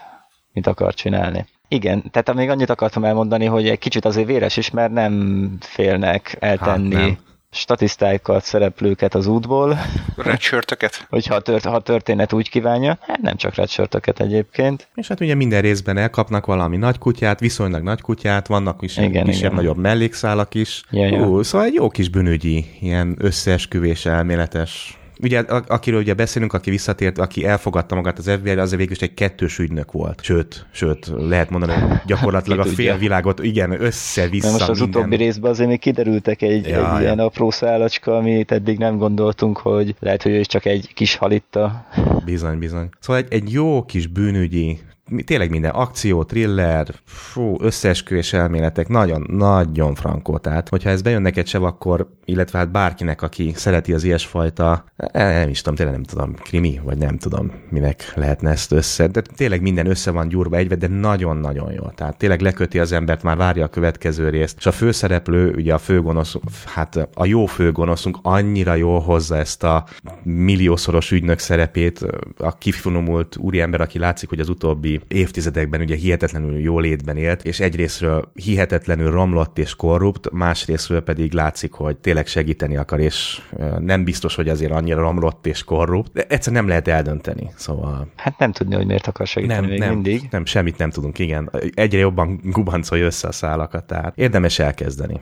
[0.53, 1.45] mit akar csinálni.
[1.67, 6.37] Igen, tehát még annyit akartam elmondani, hogy egy kicsit azért véres is, mert nem félnek
[6.39, 7.17] eltenni hát nem
[7.51, 9.77] statisztáikat, szereplőket az útból.
[10.15, 11.05] Redshirtöket?
[11.09, 12.97] Hogyha a, tört, ha a történet úgy kívánja.
[13.01, 14.87] Hát nem csak redshirtöket egyébként.
[14.95, 19.77] És hát ugye minden részben elkapnak valami nagy kutyát, viszonylag nagy kutyát, vannak is kisebb-nagyobb
[19.77, 20.83] mellékszálak is.
[20.89, 21.27] Ja, ja.
[21.27, 27.17] Ú, szóval egy jó kis bűnügyi, ilyen összeesküvés elméletes ugye akiről ugye beszélünk, aki visszatért,
[27.17, 30.23] aki elfogadta magát az FBI-re, az végül is egy kettős ügynök volt.
[30.23, 35.01] Sőt, sőt, lehet mondani, hogy gyakorlatilag a fél világot, igen, össze-vissza most az minden.
[35.01, 39.57] utóbbi részben azért még kiderültek egy, ja, egy ilyen apró szálacska, amit eddig nem gondoltunk,
[39.57, 41.87] hogy lehet, hogy ő is csak egy kis halitta.
[42.25, 42.89] Bizony, bizony.
[42.99, 44.79] Szóval egy, egy jó kis bűnügyi
[45.25, 50.37] tényleg minden akció, thriller, fú, összeesküvés elméletek, nagyon, nagyon frankó.
[50.37, 55.39] Tehát, hogyha ez bejön neked sem, akkor, illetve hát bárkinek, aki szereti az ilyesfajta, eh,
[55.39, 59.07] nem is tudom, tényleg nem tudom, krimi, vagy nem tudom, minek lehetne ezt össze.
[59.07, 61.83] De tényleg minden össze van gyúrva egybe, de nagyon-nagyon jó.
[61.95, 64.57] Tehát tényleg leköti az embert, már várja a következő részt.
[64.57, 69.85] És a főszereplő, ugye a főgonosz, hát a jó főgonoszunk annyira jól hozza ezt a
[70.23, 72.05] milliószoros ügynök szerepét,
[72.37, 77.59] a kifinomult úriember, aki látszik, hogy az utóbbi évtizedekben ugye hihetetlenül jó létben élt, és
[77.59, 83.41] egyrésztről hihetetlenül romlott és korrupt, másrésztről pedig látszik, hogy tényleg segíteni akar, és
[83.79, 88.07] nem biztos, hogy azért annyira romlott és korrupt, de egyszer nem lehet eldönteni, szóval...
[88.15, 90.27] Hát nem tudni, hogy miért akar segíteni nem, még nem, mindig.
[90.31, 91.51] Nem, semmit nem tudunk, igen.
[91.73, 95.19] Egyre jobban gubancolja össze a szálakat, tehát érdemes elkezdeni.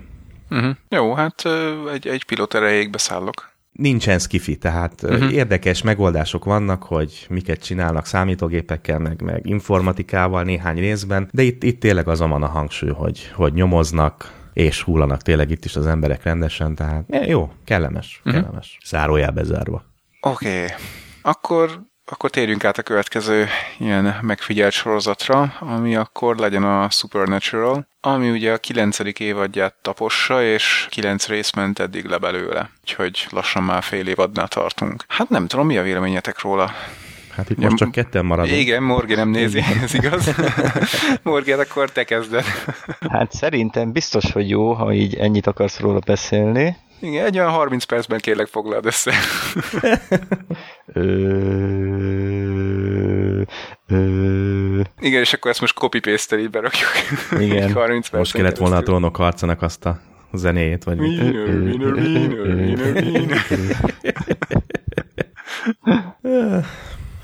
[0.50, 0.76] Uh-huh.
[0.90, 1.44] Jó, hát
[1.94, 5.34] egy, egy pilot erejéig beszállok nincsen skifi, tehát uh-huh.
[5.34, 11.80] érdekes megoldások vannak, hogy miket csinálnak számítógépekkel, meg, meg informatikával néhány részben, de itt, itt
[11.80, 16.24] tényleg azon van a hangsúly, hogy, hogy nyomoznak, és hullanak tényleg itt is az emberek
[16.24, 18.42] rendesen, tehát jó, kellemes, uh-huh.
[18.42, 18.78] kellemes.
[18.86, 19.84] Zárójel bezárva.
[20.22, 20.76] Oké, okay.
[21.22, 28.30] akkor akkor térjünk át a következő ilyen megfigyelt sorozatra, ami akkor legyen a Supernatural, ami
[28.30, 32.70] ugye a kilencedik évadját tapossa, és kilenc rész ment eddig le belőle.
[32.82, 35.06] Úgyhogy lassan már fél évadnál tartunk.
[35.08, 36.72] Hát nem tudom, mi a véleményetek róla?
[37.36, 38.58] Hát itt most csak ketten maradunk.
[38.58, 40.36] Igen, Morgi nem nézi, ez igaz.
[41.24, 42.46] Morgi, hát akkor te kezded.
[43.10, 46.78] Hát szerintem biztos, hogy jó, ha így ennyit akarsz róla beszélni.
[47.06, 49.14] Igen, egy olyan 30 percben kérlek foglald össze.
[55.00, 56.90] Igen, és akkor ezt most copy-paste-tel így berakjuk.
[57.40, 57.74] Igen.
[57.74, 60.00] 30 most kellett volna a trónok harcanak azt a
[60.34, 61.46] zenéjét, vagy wiener.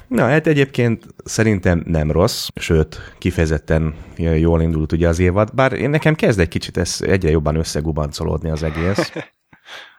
[0.08, 5.90] Na, hát egyébként szerintem nem rossz, sőt, kifejezetten jól indult ugye az évad, bár én
[5.90, 9.12] nekem kezd egy kicsit ez egyre jobban összegubancolódni az egész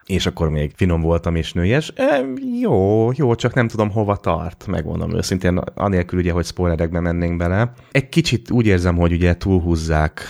[0.05, 1.91] és akkor még finom voltam és nőjes.
[1.95, 2.25] E,
[2.61, 7.73] jó, jó, csak nem tudom hova tart, megmondom őszintén, anélkül ugye, hogy spoilerekbe mennénk bele.
[7.91, 10.21] Egy kicsit úgy érzem, hogy ugye túlhúzzák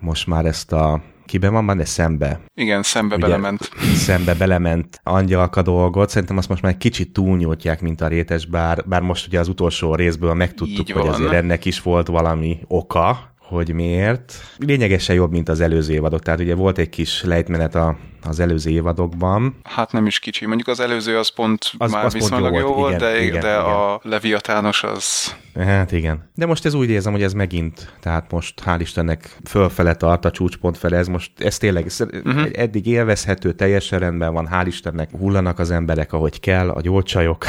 [0.00, 2.40] most már ezt a kiben van, de szembe.
[2.54, 3.70] Igen, szembe Ugye, belement.
[3.94, 6.08] Szembe belement angyalka dolgot.
[6.08, 9.48] Szerintem azt most már egy kicsit túlnyújtják, mint a rétes, bár, bár most ugye az
[9.48, 11.12] utolsó részből megtudtuk, Így hogy van.
[11.12, 14.34] azért ennek is volt valami oka, hogy miért.
[14.56, 18.70] Lényegesen jobb, mint az előző évadok, tehát ugye volt egy kis lejtmenet a, az előző
[18.70, 19.56] évadokban.
[19.64, 22.68] Hát nem is kicsi, mondjuk az előző az pont az, már az viszonylag pont jó,
[22.68, 23.64] jó volt, igen, de, igen, de igen.
[23.64, 25.34] a Leviatános az...
[25.54, 26.30] Hát igen.
[26.34, 30.30] De most ez úgy érzem, hogy ez megint, tehát most hál' Istennek fölfele tart a
[30.30, 32.48] csúcspont fele, ez most, ez tényleg uh-huh.
[32.52, 37.44] eddig élvezhető, teljesen rendben van, hál' Istennek hullanak az emberek, ahogy kell, a gyógycsajok,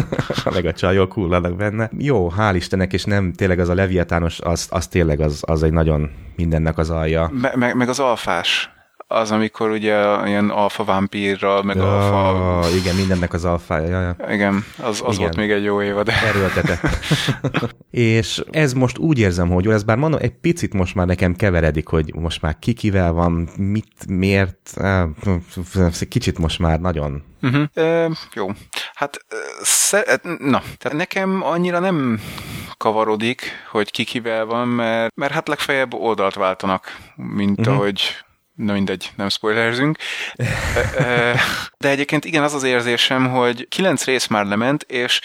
[0.54, 1.90] meg a csajok hullanak benne.
[1.98, 5.72] Jó, hál' Istennek, és nem tényleg az a Leviatános, az, az tényleg az, az egy
[5.72, 7.30] nagyon mindennek az alja.
[7.32, 8.75] Me- meg, meg az alfás
[9.06, 12.76] az, amikor ugye ilyen alfa vámpírral, meg ja, alfa...
[12.76, 13.88] Igen, mindennek az alfája.
[13.88, 14.32] Ja, ja.
[14.34, 15.18] Igen, az, az igen.
[15.18, 16.08] volt még egy jó évad.
[16.08, 16.80] Erőltetett.
[17.90, 21.88] és ez most úgy érzem, hogy ez bár mondom, egy picit most már nekem keveredik,
[21.88, 24.80] hogy most már kikivel van, mit, miért,
[26.08, 27.64] kicsit most már nagyon Uh-huh.
[27.74, 28.48] E, jó.
[28.94, 29.18] Hát,
[29.62, 32.20] sze, na, tehát nekem annyira nem
[32.76, 37.74] kavarodik, hogy kikivel van, mert, mert hát legfeljebb oldalt váltanak, mint uh-huh.
[37.74, 38.00] ahogy
[38.56, 39.98] Na mindegy, nem spoilerzünk.
[41.78, 45.20] De egyébként igen, az az érzésem, hogy kilenc rész már lement, és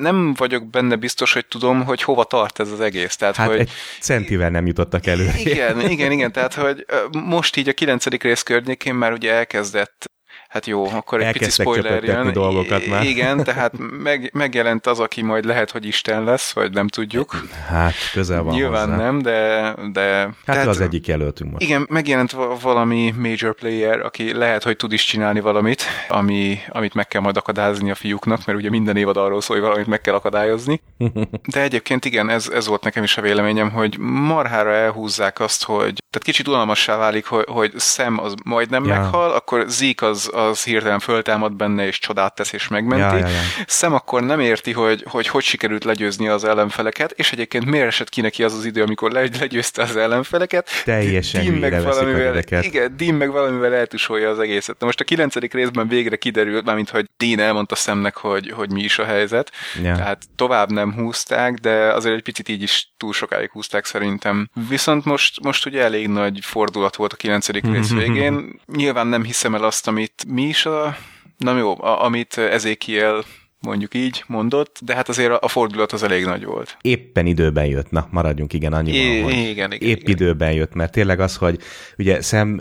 [0.00, 3.16] nem vagyok benne biztos, hogy tudom, hogy hova tart ez az egész.
[3.16, 3.58] Tehát, hát hogy...
[3.58, 5.30] egy centivel nem jutottak elő.
[5.36, 10.12] Igen, igen, igen, tehát hogy most így a kilencedik rész környékén már ugye elkezdett
[10.54, 12.32] Hát jó, akkor egy pici spoiler jön.
[12.32, 13.04] dolgokat már.
[13.04, 17.44] Igen, tehát meg, megjelent az, aki majd lehet, hogy Isten lesz, vagy nem tudjuk.
[17.68, 19.02] Hát, közel van Nyilván hozzá.
[19.02, 19.74] nem, de...
[19.92, 21.62] de Hát tehát- az egyik jelöltünk most.
[21.64, 26.94] Igen, megjelent va- valami major player, aki lehet, hogy tud is csinálni valamit, ami, amit
[26.94, 30.00] meg kell majd akadályozni a fiúknak, mert ugye minden évad arról szól, hogy valamit meg
[30.00, 30.80] kell akadályozni.
[31.54, 36.02] De egyébként igen, ez, ez volt nekem is a véleményem, hogy marhára elhúzzák azt, hogy
[36.10, 38.94] tehát kicsit unalmassá válik, hogy, hogy Sam az majdnem Ja.
[38.94, 43.16] meghal, akkor Zeke az, az hirtelen föltámad benne, és csodát tesz, és megmenti.
[43.16, 43.40] Ja, ja, ja.
[43.66, 48.08] Sam akkor nem érti, hogy, hogy hogy sikerült legyőzni az ellenfeleket, és egyébként miért esett
[48.08, 50.70] ki neki az az idő, amikor le, legyőzte az ellenfeleket.
[50.84, 54.78] Teljesen Dean a valamivel, igen, Dean meg valamivel eltusolja az egészet.
[54.78, 58.82] Na most a kilencedik részben végre kiderült, mármint, hogy Dean elmondta Samnek, hogy, hogy mi
[58.82, 59.50] is a helyzet.
[59.82, 59.96] Ja.
[59.96, 64.48] Tehát tovább nem húzták, de azért egy picit így is túl sokáig húzták szerintem.
[64.68, 68.34] Viszont most, most ugye elég nagy fordulat volt a kilencedik rész végén.
[68.76, 70.96] Nyilván nem hiszem el azt, amit mi is a...
[71.38, 73.24] Na jó, a, amit Ezekiel
[73.60, 76.76] mondjuk így mondott, de hát azért a, fordulat az elég nagy volt.
[76.80, 80.10] Éppen időben jött, na maradjunk igen annyiban, I- hogy igen, igen, épp igen.
[80.10, 81.58] időben jött, mert tényleg az, hogy
[81.98, 82.56] ugye Sam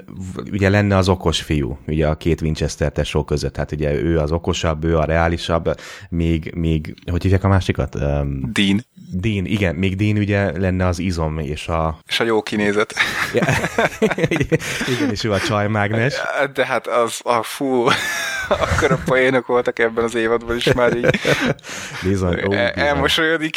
[0.52, 4.32] ugye lenne az okos fiú, ugye a két Winchester tesó között, hát ugye ő az
[4.32, 7.96] okosabb, ő a reálisabb, míg, míg hogy hívják a másikat?
[7.96, 8.86] Um, Dean.
[9.16, 11.98] Dean, igen, még Dean ugye lenne az izom és a...
[12.08, 12.94] És a jó kinézet.
[13.34, 13.46] Ja,
[14.94, 16.14] igen, és ő a csajmágnes.
[16.54, 17.86] De hát az, a fú,
[18.50, 21.20] akkor a poénok voltak ebben az évadban is már így
[22.04, 22.88] Bizony, ó, el, bizony.
[22.88, 23.56] elmosolyodik,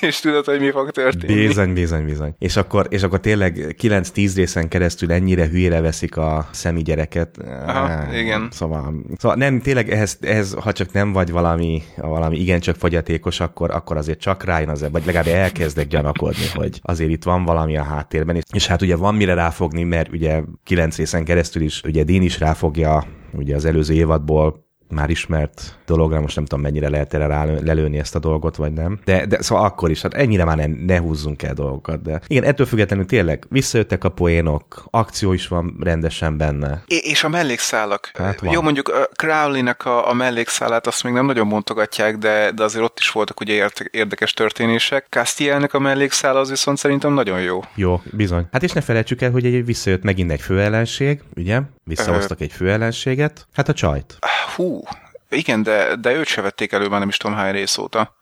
[0.00, 1.46] és tudod, hogy mi fog történni.
[1.46, 2.34] Bizony, bizony, bizony.
[2.38, 7.38] És akkor, és akkor tényleg 9-10 részen keresztül ennyire hülyére veszik a szemi gyereket.
[7.66, 8.48] Aha, igen.
[8.50, 13.70] Szóval, szóval nem, tényleg ehhez, ehhez, ha csak nem vagy valami, valami igencsak fogyatékos, akkor,
[13.70, 17.82] akkor azért csak rájön az, vagy legalább elkezdek gyanakodni, hogy azért itt van valami a
[17.82, 18.36] háttérben.
[18.36, 22.22] És, és hát ugye van mire ráfogni, mert ugye 9 részen keresztül is, ugye Dean
[22.22, 27.26] is ráfogja ugye az előző évadból már ismert dologra, most nem tudom mennyire lehet erre
[27.26, 29.00] rá, lelőni ezt a dolgot, vagy nem.
[29.04, 32.02] De, de szóval akkor is, hát ennyire már ne, ne húzzunk el dolgokat.
[32.02, 36.82] De igen, ettől függetlenül tényleg visszajöttek a poénok, akció is van rendesen benne.
[36.86, 38.10] É- és a mellékszálak.
[38.14, 38.52] Hát van.
[38.52, 42.84] Jó, mondjuk a Crowley-nek a, a mellékszálát azt még nem nagyon montogatják, de, de azért
[42.84, 45.06] ott is voltak ugye érdekes történések.
[45.08, 47.60] Castielnek a mellékszála az viszont szerintem nagyon jó.
[47.74, 48.46] Jó, bizony.
[48.52, 51.60] Hát és ne felejtsük el, hogy egy visszajött megint egy főellenség, ugye?
[51.84, 53.46] Visszahoztak egy főellenséget.
[53.52, 54.18] Hát a csajt.
[54.56, 54.81] Hú,
[55.28, 58.16] igen, de, de őt se vették elő már nem is tudom hány rész óta.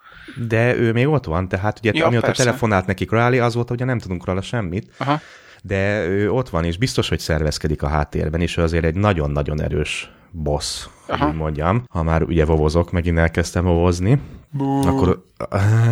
[0.48, 2.44] De ő még ott van, tehát ugye Ja, amióta persze.
[2.44, 4.92] telefonált neki Crowley, az volt, hogy nem tudunk róla semmit.
[4.96, 5.20] Aha.
[5.62, 9.62] De ő ott van, és biztos, hogy szervezkedik a háttérben, és ő azért egy nagyon-nagyon
[9.62, 11.28] erős boss, Aha.
[11.28, 11.84] úgy mondjam.
[11.90, 14.20] Ha már ugye vovozok, megint elkezdtem vovozni,
[14.82, 15.24] akkor,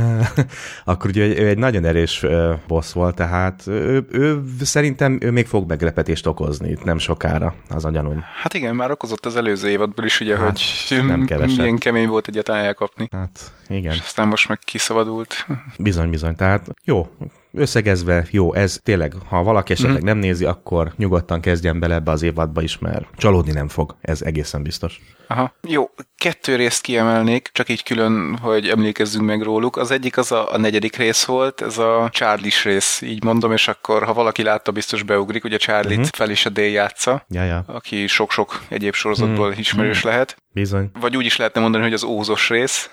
[0.84, 2.24] akkor ugye ő egy nagyon erős
[2.66, 7.84] boss volt, tehát ő, ő, szerintem ő még fog meglepetést okozni itt nem sokára, az
[7.84, 8.24] a gyanúm.
[8.42, 11.56] Hát igen, már okozott az előző évadból is, ugye, Hát, hogy nem keveset.
[11.56, 13.08] milyen kemény volt egyáltalán elkapni.
[13.10, 15.46] Hát igen, És aztán most meg kiszabadult.
[15.78, 16.34] bizony, bizony.
[16.36, 17.08] Tehát jó,
[17.52, 22.22] összegezve jó, ez tényleg, ha valaki esetleg nem nézi, akkor nyugodtan kezdjen bele ebbe az
[22.22, 25.00] évadba is, mert csalódni nem fog, ez egészen biztos.
[25.30, 25.54] Aha.
[25.66, 29.76] Jó, kettő részt kiemelnék, csak így külön, hogy emlékezzünk meg róluk.
[29.76, 33.68] Az egyik az a, a negyedik rész volt, ez a charlie rész, így mondom, és
[33.68, 36.14] akkor, ha valaki látta, biztos beugrik, ugye Charlie-t uh-huh.
[36.14, 40.36] fel is a dél játsza, Ja, ja, aki sok-sok egyéb sorozatból ismerős lehet.
[40.52, 40.90] Bizony.
[41.00, 42.90] Vagy úgy is lehetne mondani, hogy az ózos rész.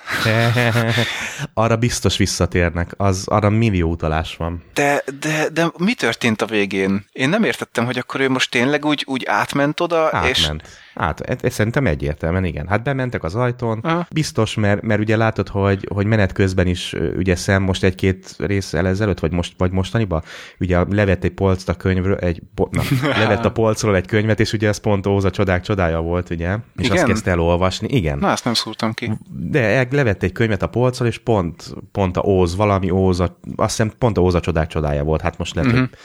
[1.54, 4.64] arra biztos visszatérnek, az arra millió utalás van.
[4.74, 7.06] De, de, de mi történt a végén?
[7.12, 10.62] Én nem értettem, hogy akkor ő most tényleg úgy, úgy átment oda, és Átment.
[10.66, 12.68] Át, ez, ez szerintem egyértelműen, igen.
[12.68, 14.08] Hát bementek az ajtón, Aha.
[14.12, 18.88] biztos, mert, mert ugye látod, hogy, hogy menet közben is ugye szem most egy-két résszel
[18.88, 20.24] ezelőtt, vagy, most, vagy mostaniban,
[20.60, 22.82] ugye levett egy polcot a könyvről, egy, na,
[23.20, 26.86] levett a polcról egy könyvet, és ugye ez pont Óza csodák csodája volt, ugye, és
[26.86, 26.98] Igen?
[26.98, 28.18] azt kezdte elolvasni, igen.
[28.18, 29.12] Na, ezt nem szúrtam ki.
[29.30, 33.78] De levett egy könyvet a polcról, és pont, pont a Óz, valami Óz, a, azt
[33.78, 35.88] hiszem pont a Óza csodák csodája volt, hát most lehet, uh-huh.
[35.90, 35.98] hogy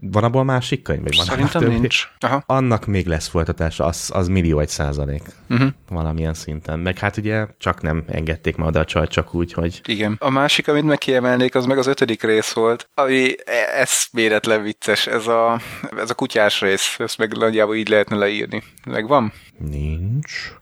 [0.00, 1.02] van abból másik könyv?
[1.02, 1.74] Vagy van Szerintem többi?
[1.78, 2.08] nincs.
[2.18, 2.42] Aha.
[2.46, 5.22] Annak még lesz folytatása, az, az millió egy százalék.
[5.50, 5.68] Uh-huh.
[5.88, 6.78] Valamilyen szinten.
[6.78, 10.16] Meg hát ugye csak nem engedték már oda a csajt, csak úgy, hogy Igen.
[10.20, 15.06] A másik, amit meg kiemelnék, az meg az ötödik rész volt, ami e- eszméletlen vicces.
[15.06, 15.60] Ez a,
[15.96, 18.62] ez a kutyás rész, ezt meg nagyjából így lehetne leírni.
[18.86, 19.32] Megvan?
[19.58, 20.52] nincs.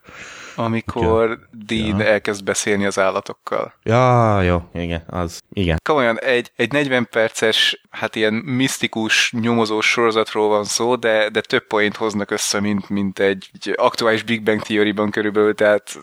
[0.57, 2.05] Amikor Dean Ja.
[2.05, 3.75] elkezd beszélni az állatokkal.
[3.83, 5.79] Ja, jó, igen, az, igen.
[5.83, 11.67] Komolyan, egy, egy 40 perces, hát ilyen misztikus, nyomozós sorozatról van szó, de, de több
[11.67, 15.99] point hoznak össze, mint, mint egy, egy aktuális Big Bang Theory-ban körülbelül, tehát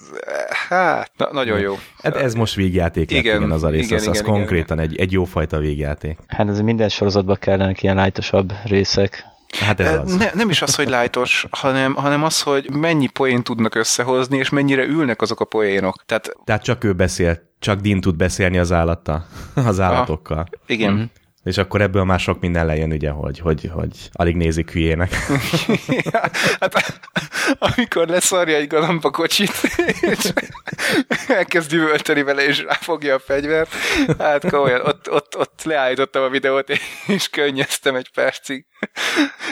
[0.70, 1.76] hát, na, nagyon jó.
[2.04, 4.38] Hát ez most végjáték lett, Igen, igen, az a rész, igen, az, az igen, igen.
[4.40, 6.18] konkrétan Egy, egy jófajta végjáték.
[6.28, 9.31] Hát ez minden sorozatban kellenek ilyen lájtosabb részek.
[9.60, 10.16] Hát ez az.
[10.16, 14.50] Ne, nem is az, hogy lájtos, hanem, hanem az, hogy mennyi poén tudnak összehozni, és
[14.50, 16.04] mennyire ülnek azok a poénok.
[16.06, 20.48] Tehát, Tehát csak ő beszél, csak Dean tud beszélni az állattal, az állatokkal.
[20.66, 20.94] igen.
[20.94, 21.02] Mhm.
[21.44, 25.14] És akkor ebből már sok minden lejön, ugye, hogy, hogy, hogy alig nézik hülyének.
[26.60, 27.02] hát,
[27.60, 29.52] amikor leszarja egy galamba kocsit,
[30.02, 30.34] és
[31.28, 33.74] elkezd üvölteni vele, és ráfogja a fegyvert,
[34.18, 36.70] hát komolyan, ott, ott, ott leállítottam a videót,
[37.08, 38.66] és könnyeztem egy percig.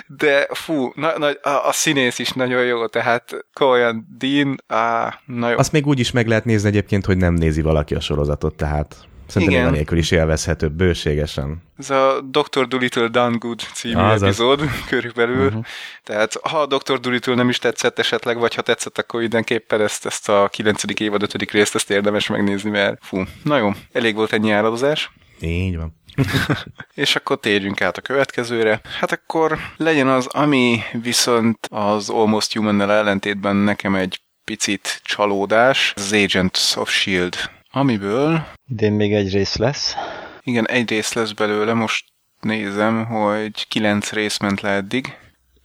[0.08, 5.50] De fú, na, na, a, a színész is nagyon jó, tehát komolyan Dean, á, na
[5.50, 5.58] jó.
[5.58, 9.09] Azt még úgy is meg lehet nézni egyébként, hogy nem nézi valaki a sorozatot, tehát
[9.30, 9.72] szerintem Igen.
[9.72, 11.64] Nélkül is élvezhető, bőségesen.
[11.78, 12.68] Ez a Dr.
[12.68, 14.24] Dolittle Done Good című Azaz.
[14.24, 15.46] epizód körülbelül.
[15.46, 15.66] Uh-huh.
[16.04, 17.00] Tehát ha a Dr.
[17.00, 21.00] Dolittle nem is tetszett esetleg, vagy ha tetszett, akkor mindenképpen ezt, ezt a 9.
[21.00, 21.52] évad 5.
[21.52, 25.12] részt ezt érdemes megnézni, mert fú, na jó, elég volt ennyi áradozás.
[25.42, 25.98] Így van.
[26.94, 28.82] És akkor térjünk át a következőre.
[29.00, 36.14] Hát akkor legyen az, ami viszont az Almost Human-nel ellentétben nekem egy picit csalódás, az
[36.14, 37.59] Agents of S.H.I.E.L.D.
[37.72, 39.96] Amiből Idén még egy rész lesz.
[40.42, 42.06] Igen, egy rész lesz belőle, most
[42.40, 45.18] nézem, hogy kilenc rész ment le eddig.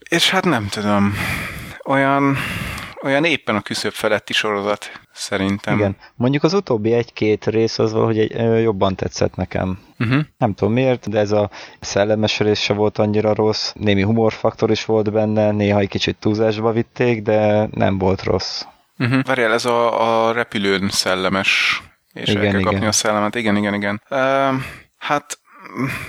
[0.08, 1.14] És hát nem tudom,
[1.84, 2.36] olyan,
[3.02, 5.74] olyan éppen a küszöb feletti sorozat, szerintem.
[5.74, 5.96] Igen.
[6.14, 9.78] Mondjuk az utóbbi egy-két rész az valahogy egy, jobban tetszett nekem.
[9.98, 10.22] Uh-huh.
[10.38, 13.72] Nem tudom miért, de ez a szellemes rész se volt annyira rossz.
[13.74, 18.62] Némi humorfaktor is volt benne, néha egy kicsit túlzásba vitték, de nem volt rossz.
[18.98, 19.24] Uh-huh.
[19.24, 21.82] Várjál, ez a, a repülőn szellemes,
[22.14, 22.88] és Igen, el kell kapni igen.
[22.88, 23.34] a szellemet.
[23.34, 24.02] Igen, igen, igen.
[24.10, 24.54] Uh,
[24.98, 25.38] hát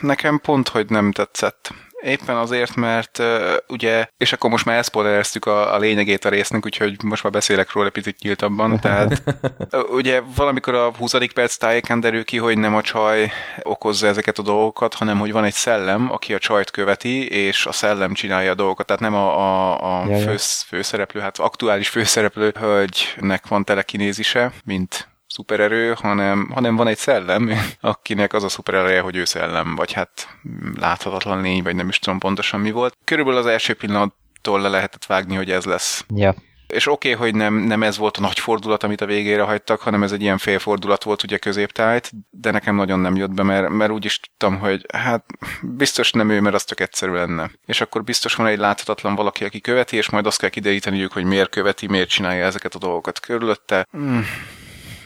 [0.01, 1.73] nekem pont, hogy nem tetszett.
[2.01, 6.65] Éppen azért, mert uh, ugye, és akkor most már elszpoilereztük a, a lényegét a résznek,
[6.65, 8.79] úgyhogy most már beszélek róla picit nyíltabban.
[8.81, 9.23] Tehát
[9.71, 11.13] uh, ugye valamikor a 20.
[11.33, 15.43] perc tájéken derül ki, hogy nem a csaj okozza ezeket a dolgokat, hanem hogy van
[15.43, 18.85] egy szellem, aki a csajt követi, és a szellem csinálja a dolgokat.
[18.85, 25.93] Tehát nem a, a, a fősz, főszereplő, hát aktuális főszereplő hölgynek van telekinézise, mint szupererő,
[25.93, 30.27] hanem, hanem van egy szellem, akinek az a szuperereje, hogy ő szellem, vagy hát
[30.75, 32.97] láthatatlan lény, vagy nem is tudom pontosan mi volt.
[33.03, 36.05] Körülbelül az első pillanattól le lehetett vágni, hogy ez lesz.
[36.15, 36.35] Ja.
[36.67, 39.81] És oké, okay, hogy nem, nem ez volt a nagy fordulat, amit a végére hagytak,
[39.81, 43.69] hanem ez egy ilyen félfordulat volt ugye középtájt, de nekem nagyon nem jött be, mert,
[43.69, 45.25] mert úgy is tudtam, hogy hát
[45.61, 47.51] biztos nem ő, mert az tök egyszerű lenne.
[47.65, 51.23] És akkor biztos van egy láthatatlan valaki, aki követi, és majd azt kell kideríteniük, hogy
[51.23, 53.87] miért követi, miért csinálja ezeket a dolgokat körülötte.
[53.97, 54.19] Mm,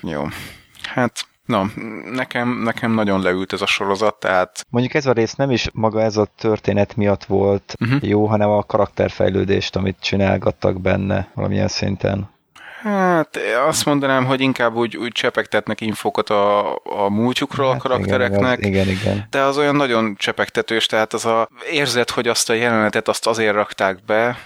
[0.01, 0.25] jó.
[0.83, 1.69] Hát, na,
[2.11, 6.01] nekem, nekem nagyon leült ez a sorozat, tehát Mondjuk ez a rész nem is maga
[6.01, 8.03] ez a történet miatt volt uh-huh.
[8.03, 12.29] jó, hanem a karakterfejlődést, amit csinálgattak benne valamilyen szinten.
[12.81, 18.57] Hát azt mondanám, hogy inkább úgy, úgy csepegtetnek infokat a, a múltjukról Hát a karaktereknek.
[18.57, 19.27] Igen, igen, igen.
[19.29, 23.53] De az olyan nagyon csepegtetős, tehát az a érzet, hogy azt a jelenetet azt azért
[23.53, 24.37] rakták be,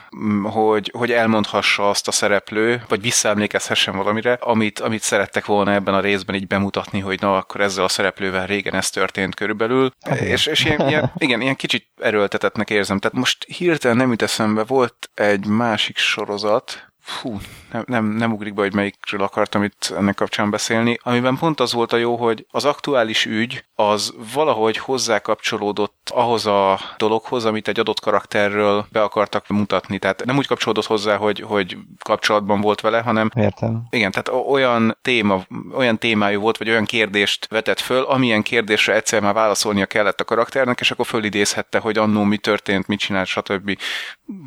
[0.44, 6.00] hogy, hogy elmondhassa azt a szereplő, vagy visszaemlékezhessen valamire, amit, amit szerettek volna ebben a
[6.00, 9.92] részben így bemutatni, hogy na, akkor ezzel a szereplővel régen ez történt körülbelül.
[10.02, 10.32] Hát igen.
[10.32, 13.00] és, és ilyen, ilyen, igen, ilyen kicsit erőltetetnek érzem.
[13.00, 17.40] Tehát most hirtelen nem jut eszembe, volt egy másik sorozat, Fú,
[17.74, 21.74] nem, nem, nem ugrik be, hogy melyikről akartam itt ennek kapcsán beszélni, amiben pont az
[21.74, 27.80] volt a jó, hogy az aktuális ügy az valahogy hozzákapcsolódott ahhoz a dologhoz, amit egy
[27.80, 30.00] adott karakterről be akartak mutatni.
[30.00, 33.84] Tehát nem úgy kapcsolódott hozzá, hogy, hogy kapcsolatban volt vele, hanem Értem.
[33.90, 39.22] igen, tehát olyan téma, olyan témájú volt, vagy olyan kérdést vetett föl, amilyen kérdésre egyszer
[39.22, 43.78] már válaszolnia kellett a karakternek, és akkor fölidézhette, hogy annó mi történt, mit csinált, stb.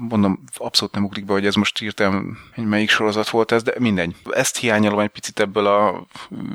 [0.09, 3.73] Mondom, abszolút nem ugrik be, hogy ez most írtam, hogy melyik sorozat volt ez, de
[3.79, 4.15] mindegy.
[4.31, 6.07] Ezt hiányolom egy picit ebből a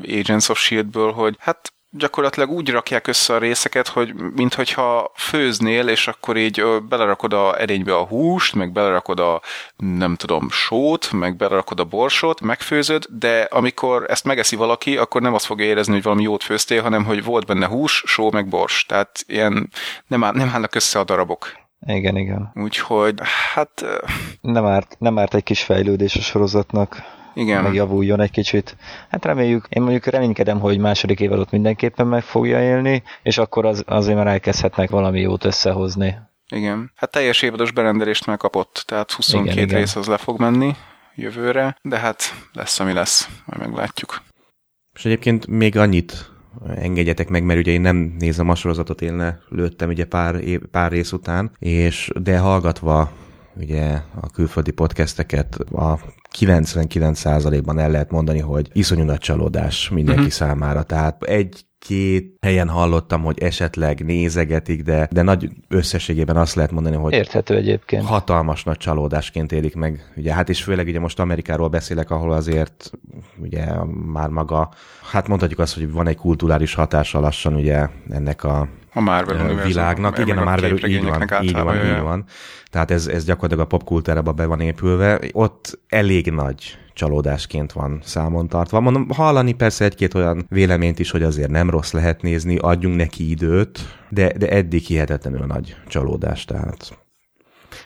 [0.04, 6.08] Agents of S.H.I.E.L.D.-ből, hogy hát gyakorlatilag úgy rakják össze a részeket, hogy minthogyha főznél, és
[6.08, 9.41] akkor így belerakod a edénybe a húst, meg belerakod a,
[9.76, 15.34] nem tudom, sót, meg belerakod a borsot, megfőzöd, de amikor ezt megeszi valaki, akkor nem
[15.34, 18.86] azt fogja érezni, hogy valami jót főztél, hanem hogy volt benne hús, só, meg bors.
[18.86, 19.69] Tehát ilyen
[20.08, 21.60] nem, áll, nem állnak össze a darabok.
[21.86, 22.52] Igen, igen.
[22.56, 23.20] Úgyhogy,
[23.54, 23.86] hát
[24.41, 26.96] Nem árt, nem árt egy kis fejlődés a sorozatnak.
[27.34, 27.63] igen.
[27.63, 28.76] megjavuljon egy kicsit.
[29.10, 33.84] Hát reméljük, én mondjuk reménykedem, hogy második évadot mindenképpen meg fogja élni, és akkor az,
[33.88, 36.15] azért már elkezdhetnek valami jót összehozni.
[36.50, 36.91] Igen.
[36.96, 39.80] Hát teljes évados berendelést már kapott, tehát 22 Igen, igen.
[39.80, 40.76] rész az le fog menni
[41.16, 44.22] jövőre, de hát lesz, ami lesz, majd meglátjuk.
[44.95, 46.30] És egyébként még annyit
[46.76, 50.62] engedjetek meg, mert ugye én nem nézem a sorozatot, én le lőttem ugye pár, év,
[50.72, 53.12] pár rész után, és de hallgatva
[53.56, 55.99] ugye a külföldi podcasteket a
[56.39, 60.36] 99%-ban el lehet mondani, hogy iszonyú nagy csalódás mindenki uh-huh.
[60.36, 60.84] számára.
[60.84, 66.95] Tehát egy egy-két helyen hallottam, hogy esetleg nézegetik, de, de nagy összességében azt lehet mondani,
[66.95, 68.05] hogy Érthető egyébként.
[68.05, 70.11] hatalmas nagy csalódásként élik meg.
[70.15, 72.91] Ugye, hát és főleg ugye most Amerikáról beszélek, ahol azért
[73.38, 73.65] ugye
[74.05, 74.69] már maga,
[75.11, 80.19] hát mondhatjuk azt, hogy van egy kulturális hatása lassan ugye ennek a A Marvel világnak.
[80.19, 82.01] Igen, a Marvel, így van, így van, általában, így jaj.
[82.01, 82.25] van.
[82.69, 85.19] Tehát ez, ez gyakorlatilag a popkultúrába be van épülve.
[85.32, 88.80] Ott elég nagy csalódásként van számon tartva.
[88.80, 93.30] Mondom, hallani persze egy-két olyan véleményt is, hogy azért nem rossz lehet nézni, adjunk neki
[93.30, 93.80] időt,
[94.10, 97.00] de, de eddig hihetetlenül nagy csalódás, tehát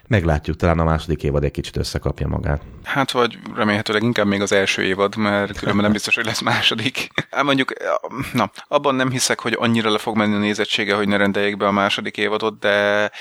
[0.08, 2.62] meglátjuk, talán a második évad egy kicsit összekapja magát.
[2.84, 7.08] Hát vagy remélhetőleg inkább még az első évad, mert különben nem biztos, hogy lesz második.
[7.32, 7.74] Hát mondjuk,
[8.34, 11.68] na, abban nem hiszek, hogy annyira le fog menni a nézettsége, hogy ne rendeljék be
[11.68, 13.12] a második évadot, de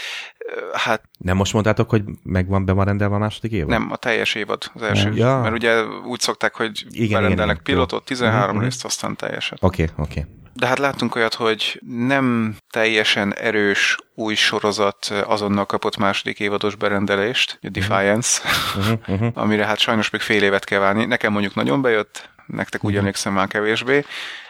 [0.73, 3.69] hát Nem most mondtátok, hogy megvan be van rendelve a második évad?
[3.69, 5.13] nem, a teljes évad az első.
[5.15, 5.41] Ja.
[5.41, 8.17] Mert ugye úgy szokták, hogy Igen, berendelnek igen, pilotot, jó.
[8.17, 8.65] 13 Mhm.
[8.65, 9.59] részt, aztán teljeset.
[9.63, 10.21] Oké, okay, oké.
[10.21, 10.33] Okay.
[10.57, 17.59] De hát láttunk olyat, hogy nem teljesen erős új sorozat azonnal kapott második évados berendelést,
[17.63, 18.43] a Defiance,
[18.77, 19.31] Uh-huh, uh-huh.
[19.35, 21.05] amire hát sajnos még fél évet kell várni.
[21.05, 24.05] Nekem mondjuk nagyon bejött, nektek úgy emlékszem már kevésbé.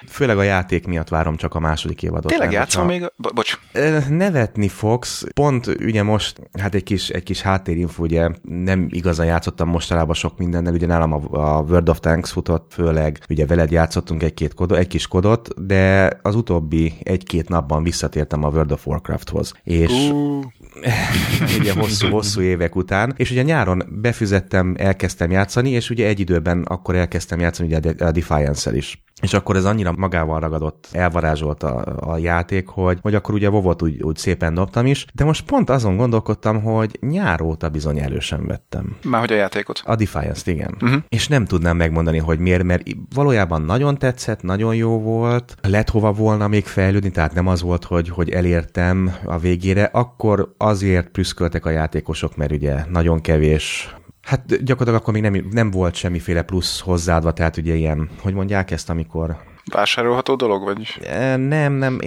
[0.09, 2.27] Főleg a játék miatt várom csak a második évadot.
[2.31, 3.13] Tényleg hogyha- még?
[3.17, 3.59] Bo- bocs.
[4.09, 5.25] Nevetni fogsz.
[5.35, 10.39] Pont ugye most, hát egy kis, egy kis háttérinfo, ugye nem igazán játszottam mostanában sok
[10.39, 14.79] mindennel, ugye nálam a, a World of Tanks futott, főleg ugye veled játszottunk egy-két kodot,
[14.79, 19.53] egy kis kodot, de az utóbbi egy-két napban visszatértem a World of Warcrafthoz.
[19.65, 20.45] És Uh,
[21.59, 26.63] ugye hosszú, hosszú évek után, és ugye nyáron befizettem, elkezdtem játszani, és ugye egy időben
[26.63, 29.03] akkor elkezdtem játszani ugye a Defiance-el is.
[29.25, 33.83] És akkor ez annyira magával ragadott, elvarázsolt a, a játék, hogy, hogy akkor ugye Vovot
[33.83, 38.47] úgy, úgy szépen dobtam is, de most pont azon gondolkodtam, hogy nyár óta bizony elősen
[38.47, 38.97] vettem.
[39.05, 39.83] már hogy a játékot.
[39.85, 40.75] A Defiance-t, igen.
[40.81, 40.95] Mhm.
[41.09, 42.83] És nem tudnám megmondani, hogy miért, mert
[43.15, 47.85] valójában nagyon tetszett, nagyon jó volt, lett hova volna még fejlődni, tehát nem az volt,
[47.85, 53.95] hogy, hogy elértem a végére, akkor azért prüszköltek a játékosok, mert ugye nagyon kevés
[54.25, 58.71] Hát gyakorlatilag akkor még nem, nem volt semmiféle plusz hozzáadva, tehát ugye ilyen, hogy mondják
[58.71, 59.37] ezt, amikor
[59.73, 61.01] Vásárolható dolog, vagy?
[61.37, 61.99] Nem, nem,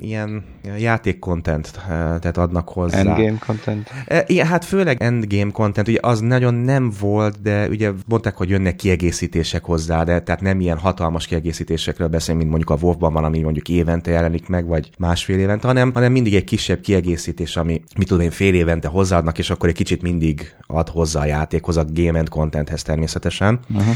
[0.00, 0.44] ilyen
[0.78, 2.98] játék-content, e, tehát adnak hozzá.
[2.98, 3.90] Endgame content.
[4.26, 8.76] Igen, hát főleg endgame content, ugye az nagyon nem volt, de ugye mondták, hogy jönnek
[8.76, 13.40] kiegészítések hozzá, de tehát nem ilyen hatalmas kiegészítésekről beszélünk, mint mondjuk a WoW-ban van, ami
[13.40, 18.08] mondjuk évente jelenik meg, vagy másfél évente, hanem, hanem mindig egy kisebb kiegészítés, ami, mit
[18.08, 21.84] tudom én, fél évente hozzáadnak, és akkor egy kicsit mindig ad hozzá a játékhoz, a
[21.92, 23.60] game and contenthez természetesen.
[23.70, 23.94] Uh-huh.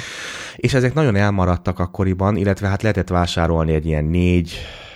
[0.56, 4.52] És ezek nagyon elmaradtak akkoriban, illetve hát lehetett vásárolni egy ilyen négy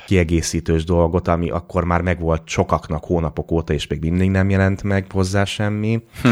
[0.07, 5.07] kiegészítős dolgot, ami akkor már megvolt sokaknak hónapok óta, és még mindig nem jelent meg
[5.11, 6.03] hozzá semmi.
[6.23, 6.29] Hm.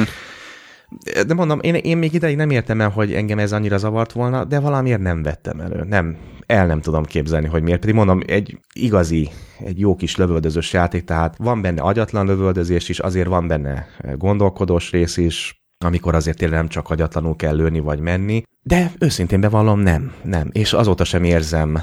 [1.26, 4.44] De mondom, én, én még ideig nem értem el, hogy engem ez annyira zavart volna,
[4.44, 5.84] de valamiért nem vettem elő.
[5.84, 7.80] Nem, el nem tudom képzelni, hogy miért.
[7.80, 12.98] Pedig mondom, egy igazi, egy jó kis lövöldözős játék, tehát van benne agyatlan lövöldözés is,
[12.98, 13.86] azért van benne
[14.16, 19.40] gondolkodós rész is, amikor azért tényleg nem csak agyatlanul kell lőni vagy menni, de őszintén
[19.40, 20.48] bevallom, nem, nem.
[20.52, 21.82] És azóta sem érzem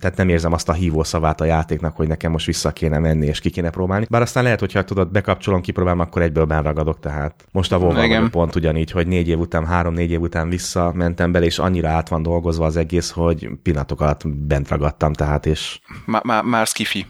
[0.00, 3.26] tehát nem érzem azt a hívó szavát a játéknak, hogy nekem most vissza kéne menni
[3.26, 4.06] és ki kéne próbálni.
[4.10, 8.30] Bár aztán lehet, hogyha tudod, bekapcsolom, kipróbálom, akkor egyből ragadok, tehát most a Igen.
[8.30, 12.22] pont ugyanígy, hogy négy év után, három-négy év után visszamentem bele, és annyira át van
[12.22, 17.06] dolgozva az egész, hogy pillanatok alatt bent ragadtam, tehát és Má- má- már skifi.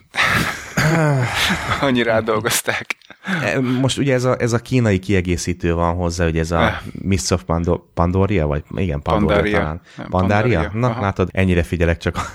[1.81, 2.95] Annyira átdolgozták.
[3.43, 6.77] E, Most ugye ez a, ez a kínai kiegészítő van hozzá, hogy ez a Eh.
[7.01, 9.57] Mists of Pando- Pandoria, vagy igen, Pandoria Pandaria.
[9.57, 9.81] talán.
[10.09, 10.59] Pandaria?
[10.59, 10.79] Pandaria.
[10.79, 11.01] Na, Aha.
[11.01, 12.31] látod, ennyire figyelek csak.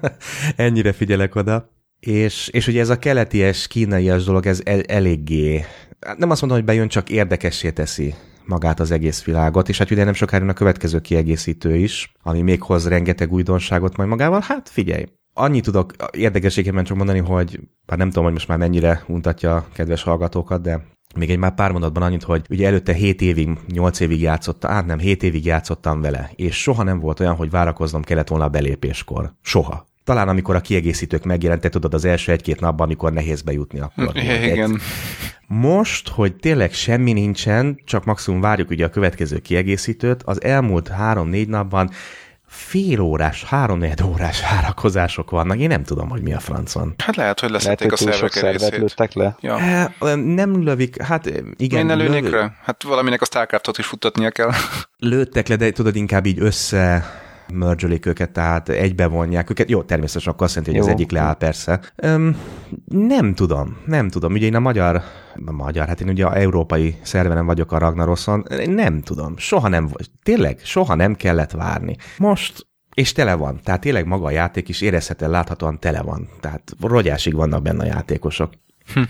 [0.56, 1.70] ennyire figyelek oda.
[2.00, 5.64] És, és ugye ez a keleties, kínaias dolog, ez el, eléggé,
[6.16, 8.14] nem azt mondom, hogy bejön, csak érdekessé teszi
[8.44, 12.42] magát az egész világot, és hát ugye nem sokára jön a következő kiegészítő is, ami
[12.42, 14.40] még hoz rengeteg újdonságot majd magával.
[14.42, 15.04] Hát figyelj,
[15.34, 19.66] annyit tudok érdekességében csak mondani, hogy bár nem tudom, hogy most már mennyire untatja a
[19.72, 20.80] kedves hallgatókat, de
[21.14, 24.86] még egy már pár mondatban annyit, hogy ugye előtte 7 évig, 8 évig játszottam, hát
[24.86, 28.48] nem, 7 évig játszottam vele, és soha nem volt olyan, hogy várakoznom kellett volna a
[28.48, 29.32] belépéskor.
[29.42, 29.88] Soha.
[30.04, 34.12] Talán amikor a kiegészítők megjelentek, tudod, az első egy-két napban, amikor nehéz bejutni, akkor.
[34.16, 34.78] egy- Igen.
[35.46, 41.48] most, hogy tényleg semmi nincsen, csak maximum várjuk ugye a következő kiegészítőt, az elmúlt három-négy
[41.48, 41.90] napban
[42.50, 45.58] fél órás, három órás várakozások vannak.
[45.58, 46.94] Én nem tudom, hogy mi a francon.
[47.04, 48.76] Hát lehet, hogy leszették a szervek részét.
[48.76, 49.36] lőttek le.
[49.40, 49.58] Ja.
[49.58, 51.26] E, nem lövik, hát
[51.56, 51.84] igen.
[51.84, 52.52] Miért ne lőnék lövik- rá?
[52.62, 54.50] Hát valaminek a Starcraftot is futtatnia kell.
[54.98, 57.10] lőttek le, de tudod, inkább így össze
[57.52, 59.70] mergelik őket, tehát egybevonják őket.
[59.70, 60.92] Jó, természetesen akkor azt jelenti, hogy Jó.
[60.92, 61.80] az egyik leáll persze.
[61.96, 62.36] Öm,
[62.84, 64.32] nem tudom, nem tudom.
[64.32, 65.02] Ugye én a magyar,
[65.46, 69.90] a magyar, hát én ugye a európai szerveren vagyok a Ragnaroson, nem tudom, soha nem,
[70.22, 71.96] tényleg, soha nem kellett várni.
[72.18, 73.60] Most És tele van.
[73.64, 76.28] Tehát tényleg maga a játék is érezhetően láthatóan tele van.
[76.40, 78.52] Tehát rogyásig vannak benne a játékosok.
[78.94, 79.02] Hm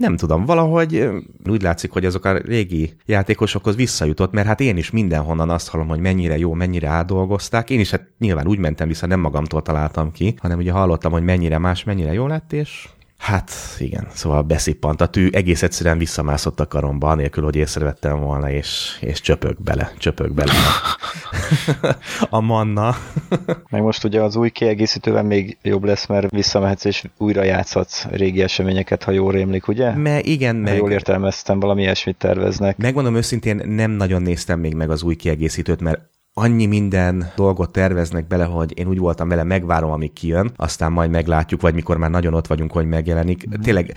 [0.00, 1.08] nem tudom, valahogy
[1.48, 5.88] úgy látszik, hogy azok a régi játékosokhoz visszajutott, mert hát én is mindenhonnan azt hallom,
[5.88, 7.70] hogy mennyire jó, mennyire átdolgozták.
[7.70, 11.24] Én is hát nyilván úgy mentem vissza, nem magamtól találtam ki, hanem ugye hallottam, hogy
[11.24, 12.88] mennyire más, mennyire jó lett, és
[13.20, 18.50] Hát igen, szóval beszippant a tű, egész egyszerűen visszamászott a karomba, anélkül, hogy észrevettem volna,
[18.50, 20.52] és, és csöpök bele, csöpök bele
[22.30, 22.96] a manna.
[23.70, 28.42] Meg most ugye az új kiegészítőben még jobb lesz, mert visszamehetsz és újra játszhatsz régi
[28.42, 29.94] eseményeket, ha jól rémlik, ugye?
[29.94, 30.76] Me, igen, ha meg...
[30.76, 32.76] jól értelmeztem, valami ilyesmit terveznek.
[32.76, 36.00] Megmondom őszintén, nem nagyon néztem még meg az új kiegészítőt, mert
[36.40, 41.10] annyi minden dolgot terveznek bele, hogy én úgy voltam vele, megvárom, amíg kijön, aztán majd
[41.10, 43.48] meglátjuk, vagy mikor már nagyon ott vagyunk, hogy megjelenik.
[43.48, 43.60] Mm.
[43.60, 43.92] Tényleg,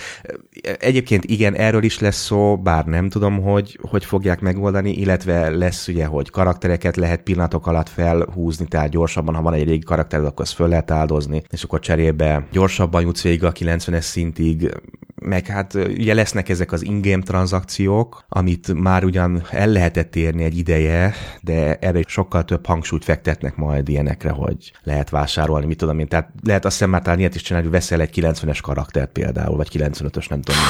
[0.79, 5.87] egyébként igen, erről is lesz szó, bár nem tudom, hogy hogy fogják megoldani, illetve lesz
[5.87, 10.45] ugye, hogy karaktereket lehet pillanatok alatt felhúzni, tehát gyorsabban, ha van egy régi karaktered, akkor
[10.45, 14.71] azt föl lehet áldozni, és akkor cserébe gyorsabban jutsz végig a 90-es szintig,
[15.23, 20.57] meg hát ugye lesznek ezek az ingame tranzakciók, amit már ugyan el lehetett érni egy
[20.57, 21.97] ideje, de erre
[22.33, 26.07] sokkal több hangsúlyt fektetnek majd ilyenekre, hogy lehet vásárolni, mit tudom én.
[26.07, 29.55] Tehát lehet azt hiszem már talán ilyet is csinálni, hogy veszel egy 90-es karaktert például,
[29.55, 30.61] vagy 95-ös, nem tudom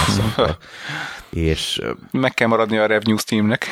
[1.29, 1.81] mi És...
[2.11, 3.65] Meg kell maradni a Revenue Steamnek.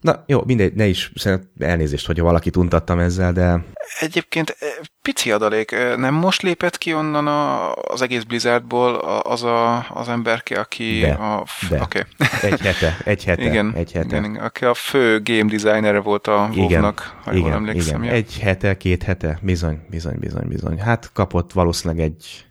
[0.00, 1.12] Na jó, mindegy, ne is
[1.58, 3.64] elnézést, hogyha valakit untattam ezzel, de...
[4.00, 4.68] Egyébként eh,
[5.02, 10.08] pici adalék, eh, nem most lépett ki onnan a, az egész Blizzardból az a, az
[10.08, 11.44] emberke, aki de, a...
[11.70, 11.80] De.
[11.82, 12.02] Okay.
[12.40, 14.16] Egy hete, egy hete, igen, egy hete.
[14.16, 18.02] Igen, aki a fő game designer volt a WoW-nak, ha igen, jól emlékszem.
[18.02, 18.14] Igen.
[18.14, 18.18] Ja.
[18.18, 20.80] Egy hete, két hete, bizony, bizony, bizony, bizony.
[20.80, 22.46] Hát kapott valószínűleg egy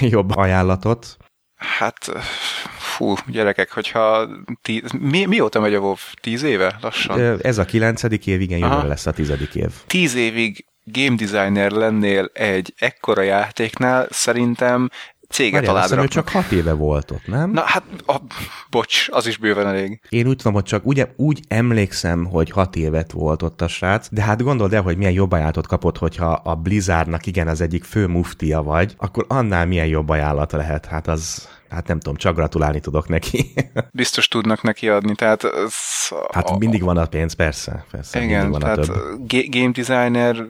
[0.14, 1.16] jobb ajánlatot.
[1.54, 2.12] Hát
[2.78, 4.28] fú, gyerekek, hogyha
[4.62, 4.82] tí...
[4.98, 5.94] Mi, mióta megy a WoW?
[6.20, 7.38] Tíz éve lassan?
[7.42, 9.70] Ez a kilencedik év, igen, jövőre lesz a tizedik év.
[9.86, 14.88] Tíz évig game designer lennél egy ekkora játéknál, szerintem
[15.30, 17.50] céget Várjál, alá csak hat éve volt ott, nem?
[17.50, 18.16] Na hát, a,
[18.70, 20.00] bocs, az is bőven elég.
[20.08, 24.08] Én úgy tudom, hogy csak ugye, úgy emlékszem, hogy hat évet volt ott a srác,
[24.10, 27.84] de hát gondold el, hogy milyen jobb ajánlatot kapott, hogyha a Blizzardnak igen az egyik
[27.84, 32.34] fő muftia vagy, akkor annál milyen jobb ajánlat lehet, hát az hát nem tudom, csak
[32.34, 33.52] gratulálni tudok neki.
[33.92, 35.44] Biztos tudnak neki adni, tehát...
[35.44, 35.74] Ez
[36.32, 37.84] hát a, mindig van a pénz, persze.
[37.90, 39.28] persze igen, van tehát a több.
[39.48, 40.46] game designer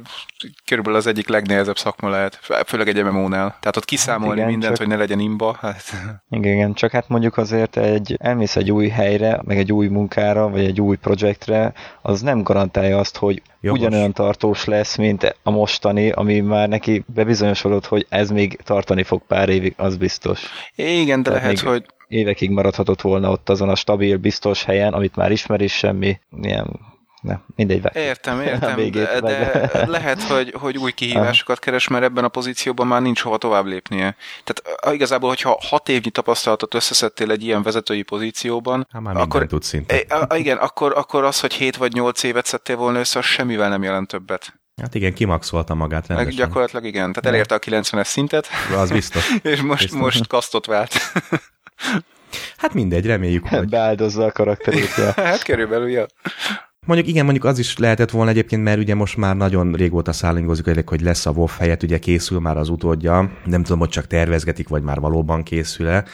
[0.64, 3.56] körülbelül az egyik legnehezebb szakma lehet, főleg egy MMO-nál.
[3.60, 4.86] Tehát ott kiszámolni hát igen, mindent, csak...
[4.86, 5.56] hogy ne legyen imba.
[5.60, 5.82] Hát.
[6.30, 10.48] Igen, igen, csak hát mondjuk azért egy, elmész egy új helyre, meg egy új munkára,
[10.48, 13.80] vagy egy új projektre, az nem garantálja azt, hogy Jogos.
[13.80, 19.22] ugyanolyan tartós lesz, mint a mostani, ami már neki bebizonyosodott, hogy ez még tartani fog
[19.26, 20.42] pár évig, az biztos.
[20.74, 25.16] Igen, de Tehát lehet, hogy évekig maradhatott volna ott azon a stabil, biztos helyen, amit
[25.16, 26.80] már ismer is semmi ilyen
[27.20, 27.84] nem, mindegy.
[27.94, 32.86] Értem, értem, végét, de, de lehet, hogy, hogy új kihívásokat keres, mert ebben a pozícióban
[32.86, 34.16] már nincs hova tovább lépnie.
[34.44, 39.62] Tehát igazából, hogyha hat évnyi tapasztalatot összeszedtél egy ilyen vezetői pozícióban, hát már akkor, tud
[39.62, 40.02] szinte.
[40.08, 43.68] E, igen, akkor, akkor az, hogy hét vagy nyolc évet szedtél volna össze, az semmivel
[43.68, 44.60] nem jelent többet.
[44.80, 46.34] Hát igen, kimaxolta magát rendesen.
[46.34, 48.48] Meg gyakorlatilag igen, tehát elérte a 90-es szintet.
[48.76, 49.34] Az biztos.
[49.42, 50.00] és most, biztos.
[50.00, 50.94] most kasztot vált.
[52.56, 53.68] hát mindegy, reméljük, hogy...
[53.68, 54.94] Beáldozza a karakterét.
[54.96, 55.12] Ja.
[55.12, 56.06] hát körülbelül, ja.
[56.86, 60.88] Mondjuk igen, mondjuk az is lehetett volna egyébként, mert ugye most már nagyon régóta szállingozik,
[60.88, 64.68] hogy lesz a WoW helyett, ugye készül már az utódja, nem tudom, hogy csak tervezgetik,
[64.68, 66.04] vagy már valóban készül-e,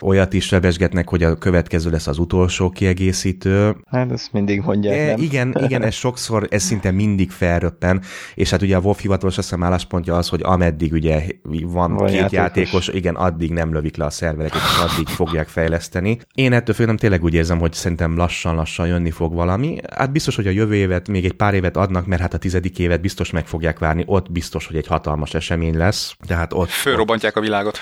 [0.00, 3.76] olyat is rebesgetnek, hogy a következő lesz az utolsó kiegészítő.
[3.86, 5.20] Hát ezt mindig mondják, e, nem?
[5.20, 8.02] Igen, igen, ez sokszor, ez szinte mindig felröppen,
[8.34, 12.06] és hát ugye a WoW hivatalos azt hiszem álláspontja az, hogy ameddig ugye van, van
[12.06, 12.32] két játékos.
[12.32, 16.18] játékos, igen, addig nem lövik le a szervereket, és addig fogják fejleszteni.
[16.34, 19.80] Én ettől főleg tényleg úgy érzem, hogy szerintem lassan-lassan jönni fog valami.
[19.96, 22.78] Hát biztos, hogy a jövő évet, még egy pár évet adnak, mert hát a tizedik
[22.78, 26.16] évet biztos meg fogják várni, ott biztos, hogy egy hatalmas esemény lesz.
[26.26, 26.68] Tehát ott...
[26.68, 27.78] Fölrobbantják a világot.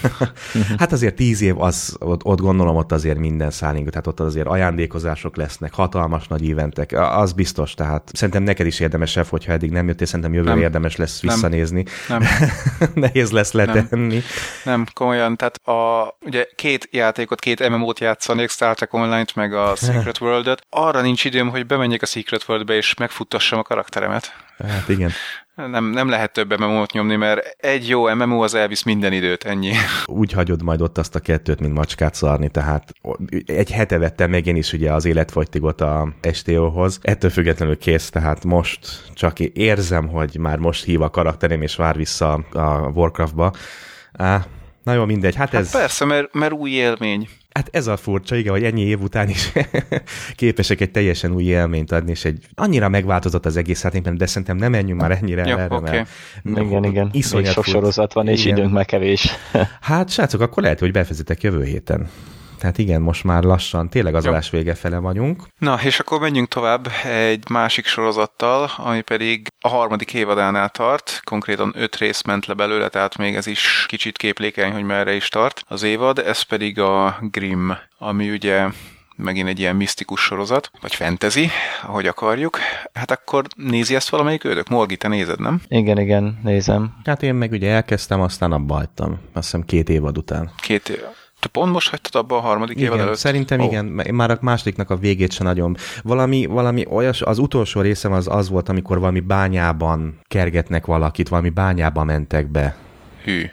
[0.78, 4.46] hát azért tíz év, az, ott, ott gondolom ott azért minden szálling, tehát ott azért
[4.46, 9.86] ajándékozások lesznek, hatalmas nagy eventek, az biztos, tehát szerintem neked is érdemes, hogyha eddig nem
[9.86, 10.62] jöttél, szerintem jövőre nem.
[10.62, 11.84] érdemes lesz visszanézni.
[12.08, 12.22] Nem.
[12.94, 14.14] Nehéz lesz letenni.
[14.14, 14.22] Nem.
[14.64, 19.74] nem, komolyan, tehát a, ugye két játékot, két MMO-t játszanék, Star Trek Online-t, meg a
[19.84, 20.66] Secret World-et.
[20.70, 24.32] Arra nincs időm, hogy bemenjek a Secret World-be és megfuttassam a karakteremet.
[24.58, 25.10] Hát igen.
[25.56, 29.72] Nem, nem lehet több MMO-t nyomni, mert egy jó MMO az elvisz minden időt, ennyi.
[30.04, 32.92] Úgy hagyod majd ott azt a kettőt, mint macskát szarni, tehát
[33.46, 36.98] egy hete vettem meg én is ugye az életfogytigot a STO-hoz.
[37.02, 41.96] Ettől függetlenül kész, tehát most csak érzem, hogy már most hív a karakterem, és vár
[41.96, 43.52] vissza a Warcraftba.
[44.12, 44.46] Á,
[44.82, 45.34] na jó, mindegy.
[45.34, 45.70] Hát, hát ez...
[45.70, 47.28] persze, mert, mert új élmény.
[47.56, 49.52] Hát ez a furcsa, igen, hogy ennyi év után is
[50.34, 54.56] képesek egy teljesen új élményt adni, és egy annyira megváltozott az egész, hát de szerintem
[54.56, 56.02] nem menjünk már ennyire ja, erre, okay.
[56.42, 57.08] mert igen, igen.
[57.12, 58.56] Iszonyat sok sorozat van, és igen.
[58.56, 59.28] időnk meg kevés.
[59.80, 62.08] hát srácok, akkor lehet, hogy befejezitek jövő héten.
[62.58, 65.42] Tehát igen, most már lassan tényleg az adás vége fele vagyunk.
[65.58, 71.72] Na, és akkor menjünk tovább egy másik sorozattal, ami pedig a harmadik évadánál tart, konkrétan
[71.76, 75.62] öt rész ment le belőle, tehát még ez is kicsit képlékeny, hogy merre is tart
[75.66, 78.68] az évad, ez pedig a Grimm, ami ugye
[79.16, 81.48] megint egy ilyen misztikus sorozat, vagy fantasy,
[81.82, 82.58] ahogy akarjuk.
[82.92, 84.68] Hát akkor nézi ezt valamelyik ődök?
[84.68, 85.60] Morgi, te nézed, nem?
[85.68, 86.94] Igen, igen, nézem.
[87.04, 89.10] Hát én meg ugye elkezdtem, aztán abba hagytam.
[89.32, 90.50] Azt hiszem két évad után.
[90.62, 91.00] Két év.
[91.40, 93.16] Te pont most hagytad abba a harmadik igen, évad előtt?
[93.16, 93.66] Szerintem oh.
[93.66, 95.76] igen, már a másodiknak a végét sem nagyon.
[96.02, 101.50] Valami, valami olyas, az utolsó részem az az volt, amikor valami bányában kergetnek valakit, valami
[101.50, 102.76] bányába mentek be.
[103.24, 103.46] Hű.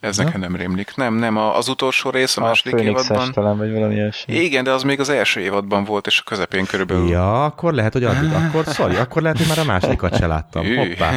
[0.00, 0.24] Ez ja?
[0.24, 0.96] nekem nem rémlik.
[0.96, 3.32] Nem, nem, az utolsó rész a, a második évadban.
[3.32, 4.34] talán, vagy valami ilyesmi.
[4.34, 7.08] Igen, de az még az első évadban volt, és a közepén körülbelül.
[7.08, 10.66] Ja, akkor lehet, hogy addig, akkor sorry, akkor lehet, hogy már a másodikat se láttam.
[10.76, 11.14] Hoppá.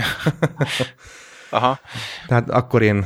[1.49, 1.80] Aha.
[2.28, 3.05] Tehát akkor én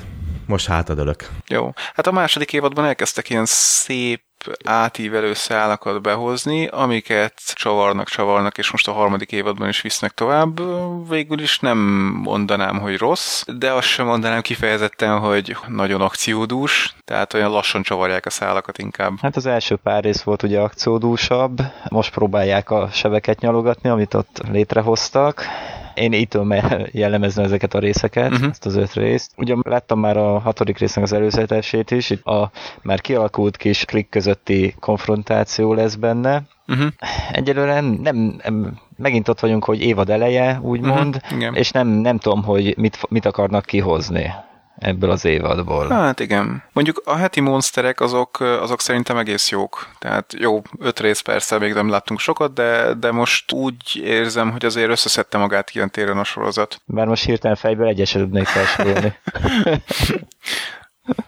[0.54, 1.30] most hátadölök.
[1.48, 1.74] Jó.
[1.94, 4.22] Hát a második évadban elkezdtek ilyen szép
[4.66, 10.62] átívelő szálakat behozni, amiket csavarnak, csavarnak, és most a harmadik évadban is visznek tovább.
[11.10, 11.78] Végül is nem
[12.24, 18.26] mondanám, hogy rossz, de azt sem mondanám kifejezetten, hogy nagyon akciódús, tehát olyan lassan csavarják
[18.26, 19.14] a szálakat inkább.
[19.22, 24.42] Hát az első pár rész volt ugye akciódúsabb, most próbálják a sebeket nyalogatni, amit ott
[24.52, 25.46] létrehoztak,
[25.94, 26.54] én így tudom
[26.92, 28.50] jellemezni ezeket a részeket, uh-huh.
[28.50, 29.32] ezt az öt részt.
[29.38, 34.10] Ugye láttam már a hatodik résznek az előzetesét is, itt a már kialakult kis klik
[34.10, 36.42] közötti konfrontáció lesz benne.
[36.68, 36.88] Uh-huh.
[37.32, 41.58] Egyelőre nem, nem, nem, megint ott vagyunk, hogy évad eleje, úgymond, uh-huh.
[41.58, 44.34] és nem, nem tudom, hogy mit, mit akarnak kihozni
[44.76, 45.90] ebből az évadból.
[45.90, 46.64] Hát igen.
[46.74, 49.88] Mondjuk a heti monsterek azok, azok szerintem egész jók.
[50.00, 54.66] Tehát jó, öt rész persze még nem láttunk sokat, de, de most úgy érzem, hogy
[54.66, 56.82] azért összeszedte magát ilyen téren a sorozat.
[56.86, 59.14] Bár most hirtelen fejből egyeset tudnék felsorolni.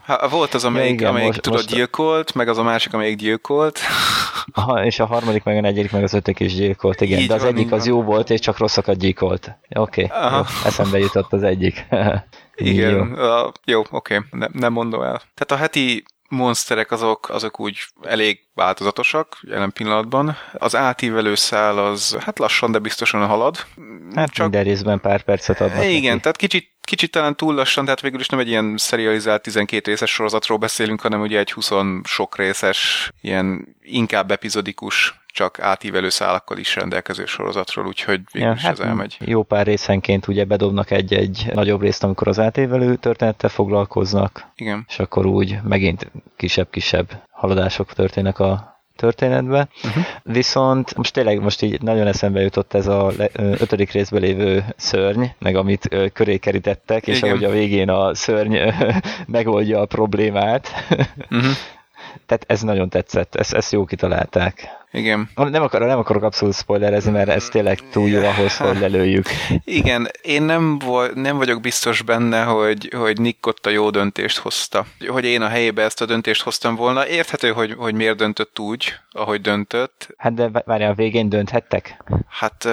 [0.04, 1.74] Ha, volt az, amelyik, ja, igen, amelyik most, tudod, most...
[1.74, 3.78] gyilkolt, meg az a másik, amelyik gyilkolt.
[4.52, 7.18] Aha, és a harmadik, meg a negyedik, meg az ötödik is gyilkolt, igen.
[7.18, 9.50] Így de az van, egyik az jó volt, és csak rosszakat gyilkolt.
[9.74, 11.86] Oké, okay, eszembe jutott az egyik.
[12.56, 14.20] Igen, jó, uh, jó oké, okay.
[14.30, 15.22] ne, nem mondom el.
[15.34, 20.36] Tehát a heti monsterek azok, azok úgy elég változatosak jelen pillanatban.
[20.52, 23.66] Az átívelő szál az hát lassan, de biztosan halad.
[24.14, 24.46] Hát Csak...
[24.46, 25.84] minden részben pár percet adnak.
[25.84, 26.20] Igen, neki.
[26.20, 30.10] tehát kicsit, kicsit talán túl lassan, tehát végül is nem egy ilyen serializált 12 részes
[30.10, 31.70] sorozatról beszélünk, hanem ugye egy 20
[32.02, 38.62] sok részes, ilyen inkább epizodikus csak átívelő szálakkal is rendelkező sorozatról, úgyhogy végül ja, is
[38.62, 39.16] hát ez elmegy.
[39.20, 44.46] Jó pár részenként ugye bedobnak egy-egy nagyobb részt, amikor az átívelő történettel foglalkoznak.
[44.54, 44.84] Igen.
[44.88, 49.68] És akkor úgy megint kisebb-kisebb haladások történnek a történetbe.
[49.84, 50.04] Uh-huh.
[50.22, 55.56] Viszont most tényleg most így nagyon eszembe jutott ez a ötödik részben lévő szörny, meg
[55.56, 57.30] amit köré kerítettek, és Igen.
[57.30, 58.56] ahogy a végén a szörny
[59.26, 60.68] megoldja a problémát.
[61.30, 61.50] Uh-huh.
[62.26, 64.68] Tehát ez nagyon tetszett, ezt, ezt jó kitalálták.
[64.92, 65.30] Igen.
[65.34, 69.26] Nem, akar, nem akarok abszolút spoilerezni, mert ez tényleg túl jó ahhoz, hogy lelőjük.
[69.64, 74.38] Igen, én nem, vo- nem vagyok biztos benne, hogy, hogy Nick ott a jó döntést
[74.38, 74.86] hozta.
[75.08, 77.08] Hogy én a helyébe ezt a döntést hoztam volna.
[77.08, 80.08] Érthető, hogy, hogy miért döntött úgy, ahogy döntött.
[80.16, 82.02] Hát de várjál, a végén dönthettek?
[82.28, 82.64] Hát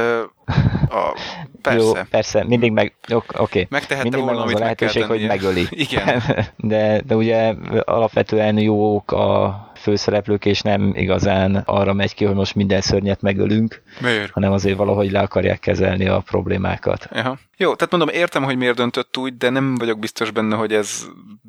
[0.90, 1.18] a,
[1.62, 1.86] persze.
[1.86, 3.38] Jó, persze, mindig meg, oké.
[3.38, 3.68] Okay.
[3.70, 5.68] Megtehette mindig volna, meg az a lehetőség, hogy megöli.
[5.70, 6.24] Igen.
[6.58, 7.54] De, de ugye
[7.84, 13.82] alapvetően jók a főszereplők, és nem igazán arra megy ki, hogy most minden szörnyet megölünk,
[14.00, 14.32] miért?
[14.32, 17.08] hanem azért valahogy le akarják kezelni a problémákat.
[17.12, 17.38] Aha.
[17.58, 21.06] Jó, tehát mondom, értem, hogy miért döntött úgy, de nem vagyok biztos benne, hogy ez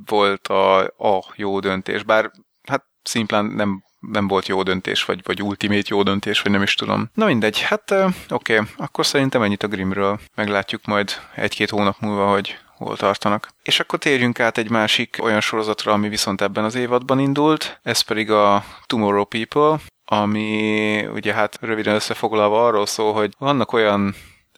[0.07, 2.31] volt a, a jó döntés, bár
[2.63, 3.83] hát szimplán nem
[4.13, 7.11] nem volt jó döntés, vagy, vagy ultimate jó döntés, vagy nem is tudom.
[7.15, 8.67] Na mindegy, hát oké, okay.
[8.77, 10.21] akkor szerintem ennyit a Grimről.
[10.35, 13.49] Meglátjuk majd egy-két hónap múlva, hogy hol tartanak.
[13.63, 18.01] És akkor térjünk át egy másik olyan sorozatra, ami viszont ebben az évadban indult, ez
[18.01, 24.15] pedig a Tomorrow People, ami ugye hát röviden összefoglalva arról szól, hogy vannak olyan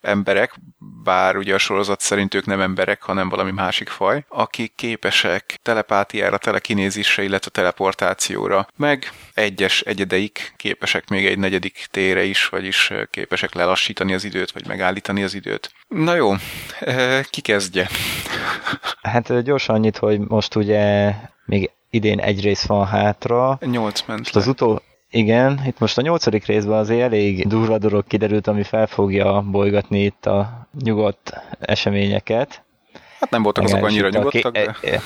[0.06, 0.54] emberek,
[1.02, 6.38] bár ugye a sorozat szerint ők nem emberek, hanem valami másik faj, akik képesek telepátiára,
[6.38, 14.14] telekinézisre, illetve teleportációra, meg egyes egyedeik képesek még egy negyedik tére is, vagyis képesek lelassítani
[14.14, 15.72] az időt, vagy megállítani az időt.
[15.88, 16.32] Na jó,
[17.30, 17.88] ki kezdje?
[19.02, 21.12] Hát gyorsan annyit, hogy most ugye
[21.44, 23.58] még idén egy rész van hátra.
[23.60, 28.06] Nyolc ment most az utol, igen, itt most a nyolcadik részben azért elég durva dolog
[28.06, 32.62] kiderült, ami fel fogja bolygatni itt a nyugodt eseményeket.
[33.20, 35.00] Hát nem voltak azok annyira nyugodtak, de...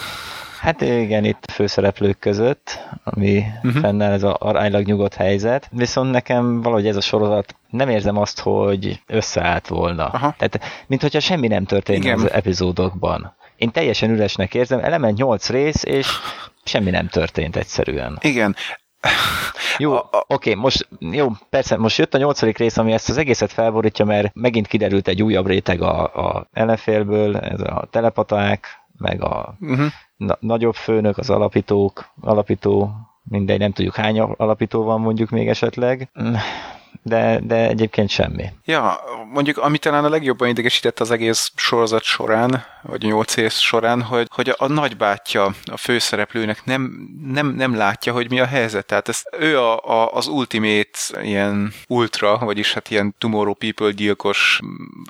[0.61, 3.81] Hát igen, itt a főszereplők között, ami uh-huh.
[3.83, 8.41] fennáll ez a aránylag nyugodt helyzet, viszont nekem valahogy ez a sorozat nem érzem azt,
[8.41, 10.05] hogy összeállt volna.
[10.05, 10.35] Aha.
[10.39, 12.19] Tehát, mint hogyha semmi nem történt Igen.
[12.19, 13.35] az epizódokban.
[13.57, 16.09] Én teljesen üresnek érzem, element 8 rész, és
[16.65, 18.19] semmi nem történt egyszerűen.
[18.21, 18.57] Igen.
[19.79, 23.53] Jó, oké, okay, most, jó, persze, most jött a nyolcadik rész, ami ezt az egészet
[23.53, 28.67] felborítja, mert megint kiderült egy újabb réteg a, a ellenfélből, ez a telepaták,
[28.99, 29.87] meg a uh-huh.
[30.17, 32.91] na- nagyobb főnök, az alapítók, alapító,
[33.23, 36.09] mindegy, nem tudjuk hány alapító van mondjuk még esetleg
[37.03, 38.45] de, de egyébként semmi.
[38.65, 39.01] Ja,
[39.33, 44.03] mondjuk ami talán a legjobban idegesített az egész sorozat során, vagy a nyolc év során,
[44.03, 48.87] hogy, hogy a, a nagybátyja a főszereplőnek nem, nem, nem látja, hogy mi a helyzet.
[48.87, 54.61] Tehát ez, ő a, a, az ultimate ilyen ultra, vagyis hát ilyen tomorrow people gyilkos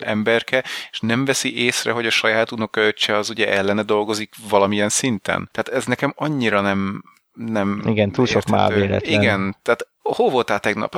[0.00, 5.48] emberke, és nem veszi észre, hogy a saját unokaöccse az ugye ellene dolgozik valamilyen szinten.
[5.52, 7.02] Tehát ez nekem annyira nem,
[7.34, 9.20] nem Igen, túl sok mávéletlen.
[9.20, 10.96] Igen, tehát hol voltál tegnap?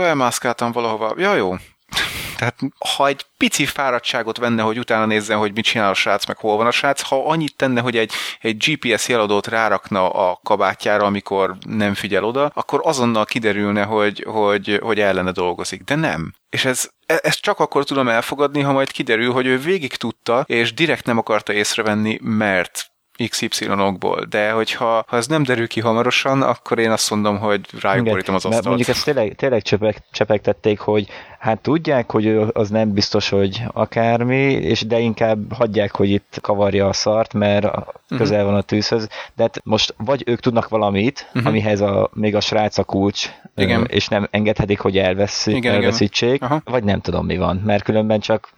[0.00, 1.14] Elmászkáltam valahova.
[1.16, 1.54] Ja, jó.
[2.38, 2.58] Tehát
[2.96, 6.56] ha egy pici fáradtságot venne, hogy utána nézzen, hogy mit csinál a srác, meg hol
[6.56, 11.56] van a srác, ha annyit tenne, hogy egy, egy GPS jeladót rárakna a kabátjára, amikor
[11.66, 15.82] nem figyel oda, akkor azonnal kiderülne, hogy, hogy, hogy ellene dolgozik.
[15.82, 16.34] De nem.
[16.50, 20.44] És ez, e, ezt csak akkor tudom elfogadni, ha majd kiderül, hogy ő végig tudta,
[20.46, 22.91] és direkt nem akarta észrevenni, mert
[23.28, 28.04] XY-okból, de hogyha ha ez nem derül ki hamarosan, akkor én azt mondom, hogy rájuk
[28.04, 28.64] borítom az asztalt.
[28.64, 31.06] Mondjuk ezt tényleg, tényleg csepeg, csepegtették, hogy
[31.38, 36.88] hát tudják, hogy az nem biztos, hogy akármi, és de inkább hagyják, hogy itt kavarja
[36.88, 38.16] a szart, mert mhm.
[38.16, 39.08] közel van a tűzhöz.
[39.34, 41.46] De hát most vagy ők tudnak valamit, uh-huh.
[41.46, 43.86] amihez a, még a srác a kulcs, igen.
[43.90, 46.62] és nem engedhetik, hogy elveszi, igen, elveszítsék, igen.
[46.64, 48.48] vagy nem tudom mi van, mert különben csak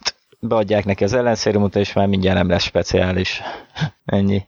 [0.48, 3.42] beadják neki az ellenszérumot, és már mindjárt nem lesz speciális.
[4.04, 4.42] Ennyi.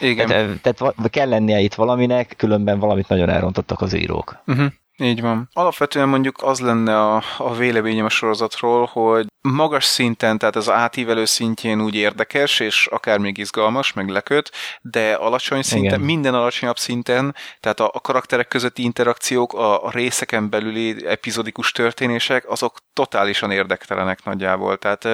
[0.00, 0.26] Igen.
[0.26, 4.42] Tehát, tehát kell lennie itt valaminek, különben valamit nagyon elrontottak az írók.
[4.46, 4.66] Uh-huh.
[4.96, 5.48] Így van.
[5.52, 11.24] Alapvetően mondjuk az lenne a, a véleményem a sorozatról, hogy magas szinten, tehát az átívelő
[11.24, 16.00] szintjén úgy érdekes, és akár még izgalmas, meg leköt, de alacsony szinten, Igen.
[16.00, 22.50] minden alacsonyabb szinten, tehát a, a karakterek közötti interakciók, a, a részeken belüli epizodikus történések,
[22.50, 24.78] azok totálisan érdektelenek nagyjából.
[24.78, 25.04] Tehát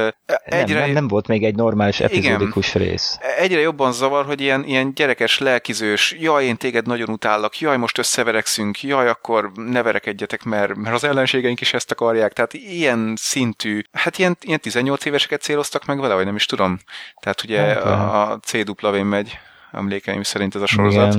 [0.44, 0.78] egyre...
[0.78, 2.88] Nem, nem, nem volt még egy normális epizodikus Igen.
[2.88, 3.18] rész.
[3.38, 7.98] Egyre jobban zavar, hogy ilyen, ilyen gyerekes, lelkizős, jaj, én téged nagyon utállak, jaj, most
[7.98, 12.32] összeverekszünk, jaj, akkor ne verekedjetek, mert, mert az ellenségeink is ezt akarják.
[12.32, 16.78] Tehát ilyen szintű, hát ilyen, ilyen 18 éveseket céloztak meg vele, vagy nem is tudom.
[17.20, 19.38] Tehát ugye hát, a, a CW megy
[19.72, 21.14] emlékeim szerint ez a sorozat.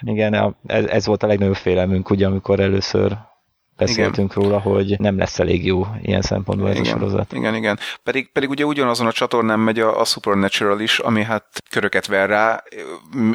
[0.00, 3.16] Igen, igen ez, ez volt a legnagyobb félelmünk, ugye, amikor először
[3.76, 4.42] beszéltünk igen.
[4.42, 7.32] róla, hogy nem lesz elég jó ilyen szempontból ez igen, a sorozat.
[7.32, 7.78] Igen, igen.
[8.02, 12.28] Pedig, pedig ugye ugyanazon a csatornán megy a, a Supernatural is, ami hát köröket ver
[12.28, 12.62] rá,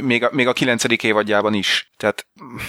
[0.01, 1.91] még a, még a kilencedik évadjában is.
[1.97, 2.25] Tehát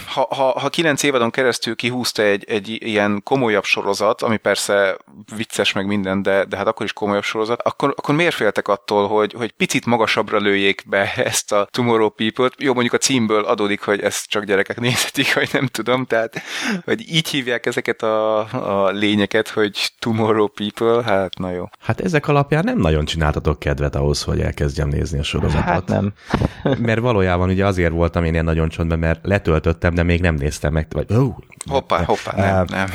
[0.07, 4.97] ha, ha, ha kilenc évadon keresztül kihúzta egy, egy ilyen komolyabb sorozat, ami persze
[5.37, 9.09] vicces meg minden, de, de hát akkor is komolyabb sorozat, akkor, akkor miért féltek attól,
[9.09, 12.55] hogy, hogy picit magasabbra lőjék be ezt a Tomorrow People-t?
[12.59, 16.43] Jó, mondjuk a címből adódik, hogy ezt csak gyerekek nézhetik, vagy nem tudom, tehát
[16.85, 21.69] hogy így hívják hívják ezeket a, a lényeket, hogy tomorrow people, hát na jó.
[21.81, 25.65] Hát ezek alapján nem nagyon csináltatok kedvet ahhoz, hogy elkezdjem nézni a sorozatot.
[25.65, 26.13] Hát nem.
[26.87, 30.73] mert valójában ugye azért voltam én ilyen nagyon csontban, mert letöltöttem, de még nem néztem
[30.73, 30.87] meg.
[30.91, 31.37] Vagy, oh,
[31.71, 32.87] hoppá, hoppá, nem, nem.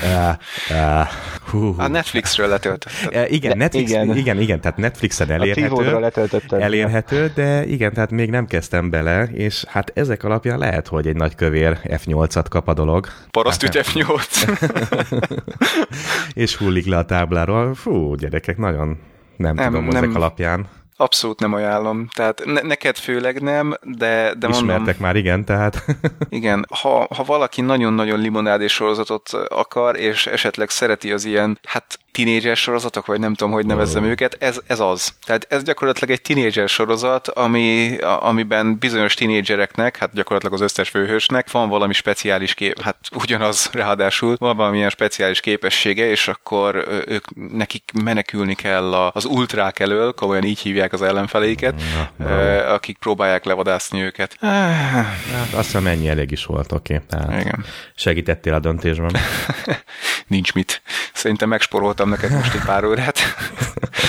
[0.72, 1.07] Uh,
[1.53, 3.26] uh, A Netflixről letöltöttem.
[3.28, 4.18] Igen, Netflix, igen.
[4.18, 6.11] igen, igen, tehát Netflixen elérhető.
[6.49, 11.15] Elérhető, de igen, tehát még nem kezdtem bele, és hát ezek alapján lehet, hogy egy
[11.15, 13.07] nagy kövér F8-at kap a dolog.
[13.32, 14.47] Parasztügy hát, F8.
[16.33, 17.75] és hullik le a tábláról.
[17.75, 18.97] Fú, gyerekek, nagyon
[19.37, 20.67] nem, nem tudom, nem, ezek alapján.
[20.99, 22.07] Abszolút nem ajánlom.
[22.15, 24.69] Tehát ne, neked főleg nem, de, de mondom...
[24.69, 25.85] Ismertek már, igen, tehát...
[26.29, 32.55] igen, ha, ha valaki nagyon-nagyon limonádés sorozatot akar, és esetleg szereti az ilyen, hát tínédzser
[32.55, 34.09] sorozatok, vagy nem tudom, hogy nevezzem oh.
[34.09, 35.13] őket, ez, ez az.
[35.26, 41.51] Tehát ez gyakorlatilag egy tínédzser sorozat, ami, amiben bizonyos tínédzsereknek, hát gyakorlatilag az összes főhősnek
[41.51, 47.91] van valami speciális kép, hát ugyanaz ráadásul, van valamilyen speciális képessége, és akkor ők, nekik
[48.03, 51.82] menekülni kell az ultrák elől, komolyan így hívják az ellenfeleiket,
[52.18, 52.74] na, na.
[52.74, 54.38] akik próbálják levadászni őket.
[54.39, 57.01] Hát azt hiszem ennyi elég is volt, oké.
[57.11, 57.39] Okay.
[57.39, 57.65] Igen.
[57.95, 59.15] Segítettél a döntésben.
[60.28, 60.82] Nincs mit.
[61.13, 63.17] Szerintem megsporoltam neked most egy pár órát.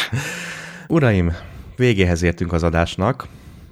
[0.88, 1.32] Uraim,
[1.76, 3.26] végéhez értünk az adásnak.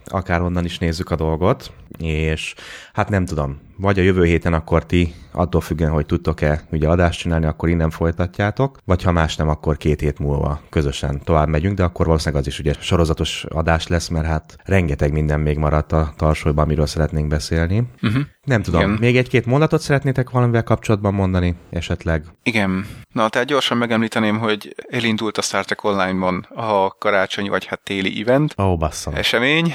[0.04, 2.54] akárhonnan is nézzük a dolgot, és
[2.92, 7.20] hát nem tudom, vagy a jövő héten akkor ti, attól függően, hogy tudtok-e ugye adást
[7.20, 11.76] csinálni, akkor innen folytatjátok, vagy ha más nem, akkor két hét múlva közösen tovább megyünk,
[11.76, 15.92] de akkor valószínűleg az is ugye sorozatos adás lesz, mert hát rengeteg minden még maradt
[15.92, 17.82] a tarsolyban, amiről szeretnénk beszélni.
[18.02, 18.22] Uh-huh.
[18.46, 18.96] Nem tudom, Igen.
[19.00, 22.24] még egy-két mondatot szeretnétek valamivel kapcsolatban mondani esetleg?
[22.42, 22.86] Igen.
[23.12, 28.20] Na, tehát gyorsan megemlíteném, hogy elindult a Star Trek Online-ban a karácsonyi vagy hát téli
[28.20, 28.54] event.
[28.58, 29.14] Ó, oh, basszom.
[29.14, 29.72] Esemény.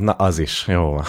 [0.00, 1.00] Na, az is, jó.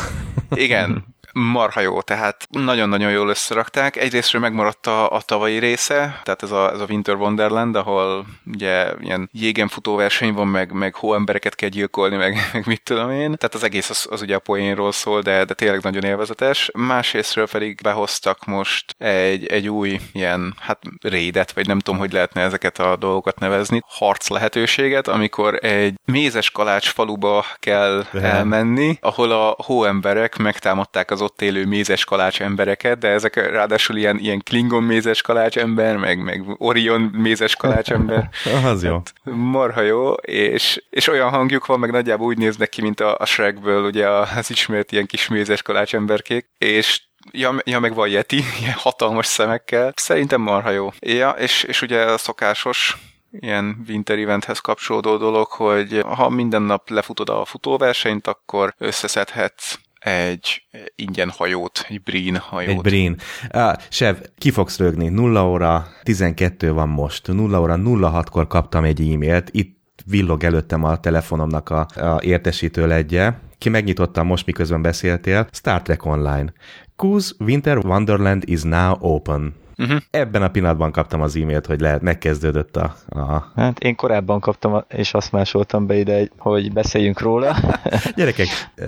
[0.50, 1.04] Igen
[1.38, 3.96] marha jó, tehát nagyon-nagyon jól összerakták.
[3.96, 8.94] Egyrésztről megmaradt a, a tavalyi része, tehát ez a, ez a Winter Wonderland, ahol ugye
[9.00, 13.36] ilyen jégen futó verseny van, meg, meg hóembereket kell gyilkolni, meg, meg mit tudom én.
[13.36, 16.70] Tehát az egész az, az ugye a poénról szól, de, de tényleg nagyon élvezetes.
[16.74, 22.42] Másrésztről pedig behoztak most egy, egy új ilyen, hát rédet, vagy nem tudom, hogy lehetne
[22.42, 29.56] ezeket a dolgokat nevezni, harc lehetőséget, amikor egy mézes kalács faluba kell elmenni, ahol a
[29.66, 35.22] hóemberek megtámadták az ott élő mézes kalács embereket, de ezek ráadásul ilyen, ilyen Klingon mézes
[35.22, 38.30] kalács ember, meg, meg Orion mézes kalács ember.
[38.66, 38.94] az jó.
[38.94, 43.18] Hát, marha jó, és, és olyan hangjuk van, meg nagyjából úgy néznek ki, mint a,
[43.20, 47.02] a Shrekből, ugye az ismert ilyen kis mézes kalács emberkék, és
[47.32, 49.94] Ja, ja, meg van Yeti, ilyen hatalmas szemekkel.
[49.96, 50.90] Szerintem marha jó.
[51.00, 52.98] Ja, és, és ugye a szokásos
[53.40, 60.64] ilyen winter eventhez kapcsolódó dolog, hogy ha minden nap lefutod a futóversenyt, akkor összeszedhetsz egy
[60.96, 62.70] ingyen hajót, egy Brin hajót.
[62.70, 63.16] Egy Brin.
[63.54, 65.08] Uh, Sev, ki fogsz rögni?
[65.08, 67.28] 0 óra 12 van most.
[67.28, 69.50] 0 óra 06-kor kaptam egy e-mailt.
[69.52, 73.40] Itt villog előttem a telefonomnak a, a értesítő ledje.
[73.58, 75.48] Ki megnyitottam most, miközben beszéltél.
[75.52, 76.54] Star Trek Online.
[76.96, 79.56] Kuz Winter Wonderland is now open.
[79.78, 79.98] Uh-huh.
[80.10, 83.52] Ebben a pillanatban kaptam az e-mailt, hogy lehet, megkezdődött a, a...
[83.56, 87.56] Hát én korábban kaptam, és azt másoltam be ide, hogy beszéljünk róla.
[88.16, 88.48] Gyerekek,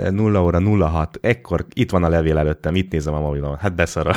[0.10, 4.14] 0 óra 06, ekkor itt van a levél előttem, itt nézem a mobilon, hát beszara.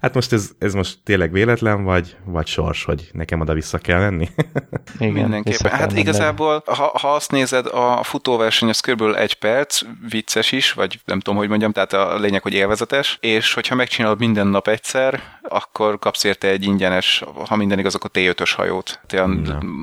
[0.00, 3.98] Hát most ez, ez most tényleg véletlen, vagy, vagy sors, hogy nekem oda vissza kell
[3.98, 4.28] menni?
[4.98, 5.70] Igen, Mindenképpen.
[5.70, 6.00] Hát menni.
[6.00, 9.02] igazából, ha, ha azt nézed, a futóverseny az kb.
[9.02, 13.54] egy perc, vicces is, vagy nem tudom, hogy mondjam, tehát a lényeg, hogy élvezetes, és
[13.54, 18.52] hogyha megcsinálod minden nap egyszer, akkor kapsz érte egy ingyenes, ha minden igaz, akkor T5-ös
[18.56, 19.00] hajót.
[19.06, 19.28] Tehát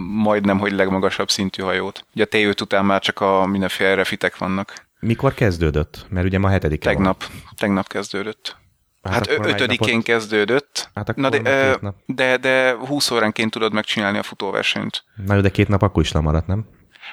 [0.07, 2.05] majdnem, hogy legmagasabb szintű hajót.
[2.15, 4.89] Ugye a T5 után már csak a mindenféle refitek vannak.
[4.99, 6.05] Mikor kezdődött?
[6.09, 6.81] Mert ugye ma hetedik.
[6.81, 7.23] Tegnap.
[7.23, 7.41] Van.
[7.57, 8.60] Tegnap kezdődött.
[9.01, 10.03] Hát, hát ötödikén napot...
[10.03, 15.03] kezdődött, hát Na de, de, de 20 óránként tudod megcsinálni a futóversenyt.
[15.25, 16.65] Na de két nap akkor is lemaradt, nem?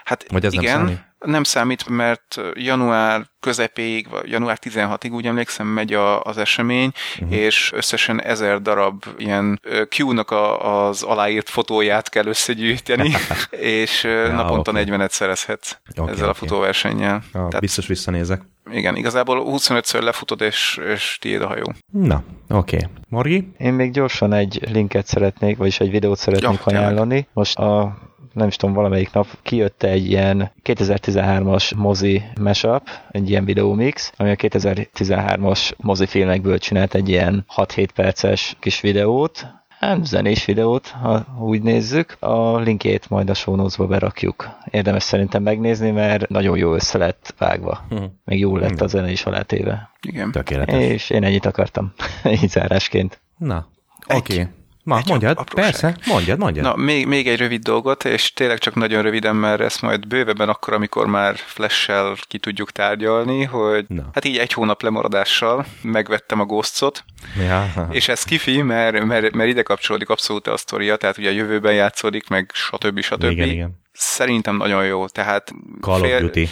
[0.09, 1.07] Hát Vagy ez igen, nem számít?
[1.19, 6.91] nem számít, mert január közepéig, vagy január 16-ig úgy emlékszem megy a, az esemény,
[7.21, 7.37] uh-huh.
[7.37, 9.61] és összesen ezer darab ilyen
[9.97, 13.15] Q-nak a, az aláírt fotóját kell összegyűjteni,
[13.81, 14.85] és ja, naponta okay.
[14.87, 16.29] 40-et szerezhetsz okay, ezzel okay.
[16.29, 17.23] a futóversennyel.
[17.25, 18.43] Ja, Tehát, biztos visszanézek.
[18.73, 21.73] Igen, igazából 25-ször lefutod, és, és tiéd a hajó.
[21.93, 22.77] Na, oké.
[22.77, 22.89] Okay.
[23.09, 23.53] Morgi?
[23.59, 27.27] Én még gyorsan egy linket szeretnék, vagyis egy videót szeretnék ja, ajánlani.
[27.33, 27.99] Most a
[28.39, 34.31] nem is tudom, valamelyik nap kijött egy ilyen 2013-as mozi mashup, egy ilyen videómix, ami
[34.31, 39.47] a 2013-as mozifilmekből csinált egy ilyen 6-7 perces kis videót,
[39.79, 42.17] hát zenés videót, ha úgy nézzük.
[42.21, 44.49] A linkjét majd a show berakjuk.
[44.71, 47.85] Érdemes szerintem megnézni, mert nagyon jó össze lett vágva.
[47.89, 48.05] Hm.
[48.25, 49.91] Meg jó lett a zene is alátéve.
[50.03, 50.33] Igen.
[50.33, 50.83] Tökéletes.
[50.83, 51.93] És én ennyit akartam,
[52.43, 53.21] így zárásként.
[53.37, 53.67] Na,
[54.09, 54.33] oké.
[54.33, 54.47] Okay.
[54.89, 56.65] Ma, egy mondjad, persze, mondjad, mondjad.
[56.65, 60.49] Na, még, még egy rövid dolgot, és tényleg csak nagyon röviden, mert ezt majd bővebben
[60.49, 64.11] akkor, amikor már flash ki tudjuk tárgyalni, hogy Na.
[64.15, 67.05] hát így egy hónap lemaradással megvettem a Ghostot,
[67.39, 67.89] ja.
[67.91, 71.75] és ez kifi, mert, mert, mert ide kapcsolódik abszolút a sztoria, tehát ugye a jövőben
[71.75, 73.01] játszódik, meg stb.
[73.01, 73.25] stb.
[73.25, 73.81] Igen, igen.
[73.93, 75.53] Szerintem nagyon jó, tehát...
[75.81, 76.15] Call fél...
[76.15, 76.49] of Duty.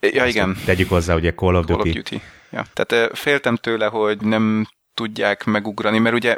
[0.00, 0.56] Ja, igen.
[0.64, 1.88] Tegyük hozzá, ugye Call of Call Duty.
[1.88, 2.20] Of Duty.
[2.50, 2.64] Ja.
[2.72, 6.36] Tehát féltem tőle, hogy nem tudják megugrani, mert ugye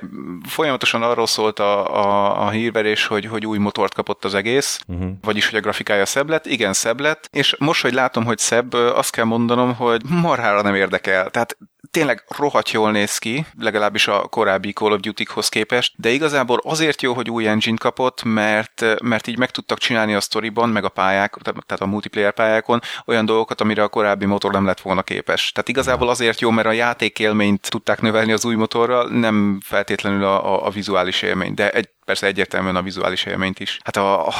[0.48, 5.10] folyamatosan arról szólt a, a, a hírverés, hogy, hogy új motort kapott az egész, uh-huh.
[5.22, 8.72] vagyis, hogy a grafikája szebb lett, igen, szebb lett, és most, hogy látom, hogy szebb,
[8.72, 11.30] azt kell mondanom, hogy marhára nem érdekel.
[11.30, 11.56] Tehát
[11.90, 17.02] tényleg rohadt jól néz ki, legalábbis a korábbi Call of Duty-hoz képest, de igazából azért
[17.02, 20.88] jó, hogy új engine kapott, mert, mert így meg tudtak csinálni a storyban, meg a
[20.88, 25.52] pályák, tehát a multiplayer pályákon olyan dolgokat, amire a korábbi motor nem lett volna képes.
[25.52, 30.54] Tehát igazából azért jó, mert a játékélményt tudták növelni az új motorral, nem feltétlenül a,
[30.54, 33.78] a, a vizuális élmény, de egy, persze egyértelműen a vizuális élményt is.
[33.84, 34.32] Hát a, a,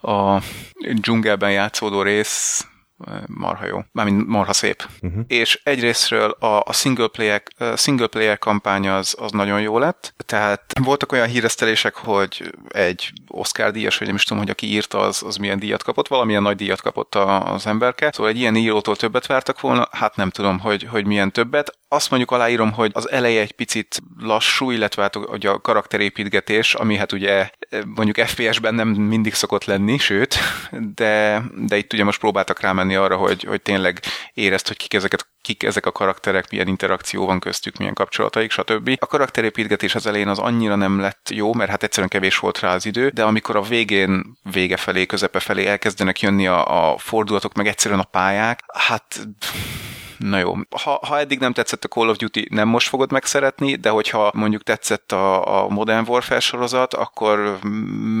[0.00, 0.42] a, a
[0.92, 2.64] dzsungelben játszódó rész
[3.26, 3.78] marha jó.
[3.92, 4.88] Mármint marha szép.
[5.02, 5.24] Uh-huh.
[5.26, 10.14] És egyrésztről a, a single, player, a single player kampány az, az nagyon jó lett,
[10.26, 14.98] tehát voltak olyan híresztelések, hogy egy Oscar díjas, vagy nem is tudom, hogy aki írta,
[14.98, 18.10] az, az milyen díjat kapott, valamilyen nagy díjat kapott az emberke.
[18.12, 21.78] Szóval egy ilyen írótól többet vártak volna, hát nem tudom, hogy, hogy milyen többet.
[21.92, 26.96] Azt mondjuk aláírom, hogy az eleje egy picit lassú, illetve hát hogy a karakterépítgetés, ami
[26.96, 27.50] hát ugye
[27.84, 30.36] mondjuk FPS-ben nem mindig szokott lenni, sőt,
[30.94, 34.00] de, de itt ugye most próbáltak rámenni arra, hogy, hogy tényleg
[34.34, 38.96] érezt, hogy kik ezeket kik ezek a karakterek, milyen interakció van köztük, milyen kapcsolataik, stb.
[38.98, 42.74] A karakterépítgetés az elején az annyira nem lett jó, mert hát egyszerűen kevés volt rá
[42.74, 47.54] az idő, de amikor a végén, vége felé, közepe felé elkezdenek jönni a, a fordulatok,
[47.54, 49.28] meg egyszerűen a pályák, hát
[50.28, 53.74] Na jó, ha, ha eddig nem tetszett a Call of Duty, nem most fogod megszeretni,
[53.74, 57.58] de hogyha mondjuk tetszett a, a Modern Warfare sorozat, akkor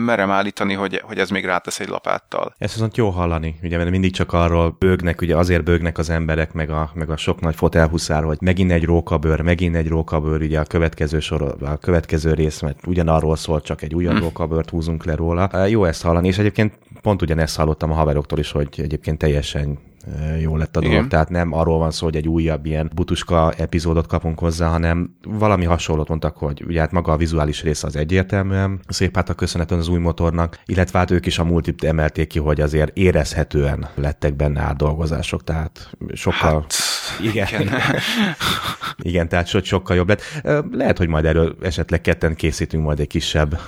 [0.04, 2.54] merem állítani, hogy, hogy ez még rátesz egy lapáttal.
[2.58, 6.52] Ezt viszont jó hallani, ugye, mert mindig csak arról bőgnek, ugye azért bőgnek az emberek,
[6.52, 10.60] meg a, meg a sok nagy fotelhuszár, hogy megint egy rókabőr, megint egy rókabőr, ugye
[10.60, 14.22] a következő sor, a következő rész, mert ugyanarról szól, csak egy újabb hm.
[14.22, 15.66] rókabőrt húzunk le róla.
[15.66, 19.78] Jó ezt hallani, és egyébként pont ugyanezt hallottam a haveroktól is, hogy egyébként teljesen
[20.40, 20.96] jó lett a dolog.
[20.96, 21.08] Igen.
[21.08, 25.64] Tehát nem arról van szó, hogy egy újabb ilyen butuska epizódot kapunk hozzá, hanem valami
[25.64, 29.80] hasonlót mondtak, hogy ugye hát maga a vizuális része az egyértelműen szép hát a köszönhetően
[29.80, 34.34] az új motornak, illetve hát ők is a multit emelték ki, hogy azért érezhetően lettek
[34.34, 36.60] benne átdolgozások, tehát sokkal...
[36.60, 36.74] Hát,
[37.22, 37.46] igen.
[37.50, 37.68] Igen.
[39.02, 40.22] igen, tehát so, sokkal jobb lett.
[40.72, 43.58] Lehet, hogy majd erről esetleg ketten készítünk majd egy kisebb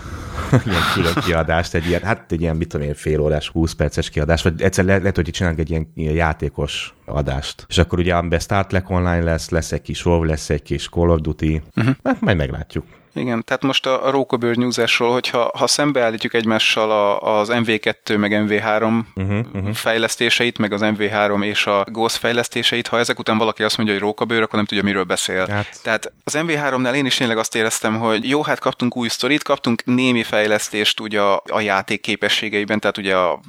[0.66, 4.10] ilyen külön kiadást, egy ilyen, hát egy ilyen, mit tudom én, fél órás, 20 perces
[4.10, 7.64] kiadás, vagy egyszer le, lehet, hogy csinálunk egy ilyen, ilyen játékos adást.
[7.68, 10.88] És akkor ugye amiben Star Trek Online lesz, lesz egy kis WoW, lesz egy kis
[10.88, 11.94] Call of Duty, uh-huh.
[12.04, 12.84] hát majd meglátjuk.
[13.14, 18.32] Igen, tehát most a, a Rókabőr nyúzásról, hogyha ha szembeállítjuk egymással a, az MV2 meg
[18.46, 19.72] MV3 uh-huh, uh-huh.
[19.74, 24.04] fejlesztéseit, meg az MV3 és a Ghost fejlesztéseit, ha ezek után valaki azt mondja, hogy
[24.04, 25.46] Rókabőr, akkor nem tudja, miről beszél.
[25.46, 25.82] Hát.
[25.82, 29.84] Tehát az MV3-nál én is tényleg azt éreztem, hogy jó, hát kaptunk új sztorit, kaptunk
[29.84, 33.40] némi fejlesztést ugye a, a játék képességeiben, tehát ugye a,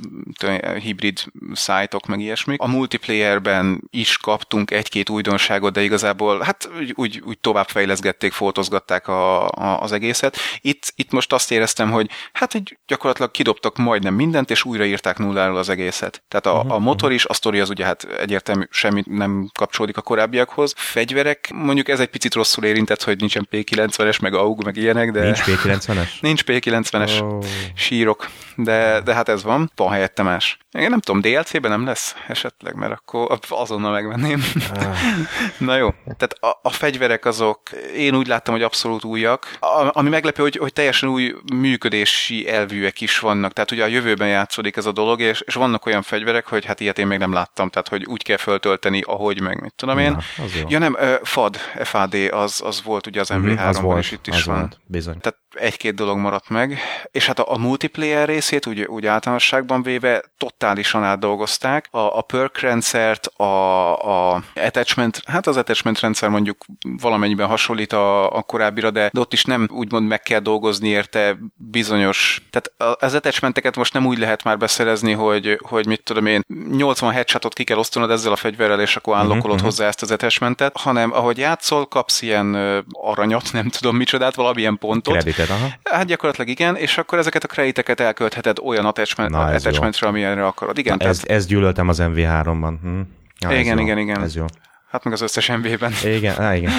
[0.42, 1.20] a hibrid
[1.54, 2.62] szájtok meg ilyesmik.
[2.62, 9.08] A multiplayerben is kaptunk egy-két újdonságot, de igazából hát úgy, úgy, úgy tovább fejleszgették, foltozgatták
[9.08, 10.38] a, a, az egészet.
[10.62, 15.58] Itt, itt most azt éreztem, hogy hát hogy gyakorlatilag kidobtak majdnem mindent, és újraírták nulláról
[15.58, 16.24] az egészet.
[16.28, 19.98] Tehát a, uh-huh, a motor is, a sztori az ugye hát egyértelmű, semmi nem kapcsolódik
[19.98, 20.74] a korábbiakhoz.
[20.78, 25.22] Fegyverek, mondjuk ez egy picit rosszul érintett, hogy nincsen P90-es, meg AUG, meg ilyenek, de...
[25.24, 26.10] Nincs P90-es?
[26.22, 27.22] Nincs P90-es.
[27.22, 27.44] Oh.
[27.76, 28.30] Sírok.
[28.56, 29.72] De, de hát ez van.
[29.76, 30.58] Van helyette más.
[30.72, 34.44] Én nem tudom, DLC-ben nem lesz esetleg, mert akkor azonnal megvenném.
[34.74, 34.98] Ah.
[35.58, 37.62] Na jó, tehát a, a fegyverek azok,
[37.96, 39.43] én úgy láttam, hogy abszolút újak.
[39.60, 43.54] A, ami meglepő, hogy, hogy teljesen új működési elvűek is vannak.
[43.54, 46.80] Tehát ugye a jövőben játszódik ez a dolog, és, és vannak olyan fegyverek, hogy hát
[46.80, 50.12] ilyet én még nem láttam, tehát hogy úgy kell föltölteni, ahogy meg mit tudom én.
[50.12, 54.44] Na, ja nem, FAD, FAD az, az volt ugye az MV3-ban, mhm, és itt is
[54.44, 54.60] van.
[54.60, 55.20] Volt, bizony.
[55.20, 56.80] Tehát egy-két dolog maradt meg,
[57.12, 61.88] és hát a, a multiplayer részét úgy, úgy általánosságban véve totálisan átdolgozták.
[61.92, 66.66] A, a perk rendszert, a, a attachment, hát az attachment rendszer mondjuk
[67.02, 71.38] valamennyiben hasonlít a, a korábbira, de, de ott is nem úgymond meg kell dolgozni érte
[71.56, 76.42] bizonyos, tehát az attachmenteket most nem úgy lehet már beszerezni, hogy, hogy mit tudom én,
[76.72, 80.12] 80 headshotot ki kell osztanod ezzel a fegyverrel, és akkor unlockolod uh-huh, hozzá ezt az
[80.12, 82.56] attachmentet, hanem ahogy játszol, kapsz ilyen
[82.92, 85.14] aranyat, nem tudom micsodát, valamilyen pontot.
[85.14, 85.68] Kreditet, aha.
[85.84, 90.78] Hát gyakorlatilag igen, és akkor ezeket a krediteket elköltheted olyan attachment, Na, attachmentre, amilyenre akarod.
[90.78, 91.38] Igen, Na, ez, tehát...
[91.38, 92.74] ezt gyűlöltem az MV3-ban.
[92.82, 93.00] Hm.
[93.40, 94.22] Ja, igen, igen, igen.
[94.22, 94.46] Ez jó.
[94.90, 95.94] Hát meg az összes MV-ben.
[96.04, 96.72] Igen, á, igen.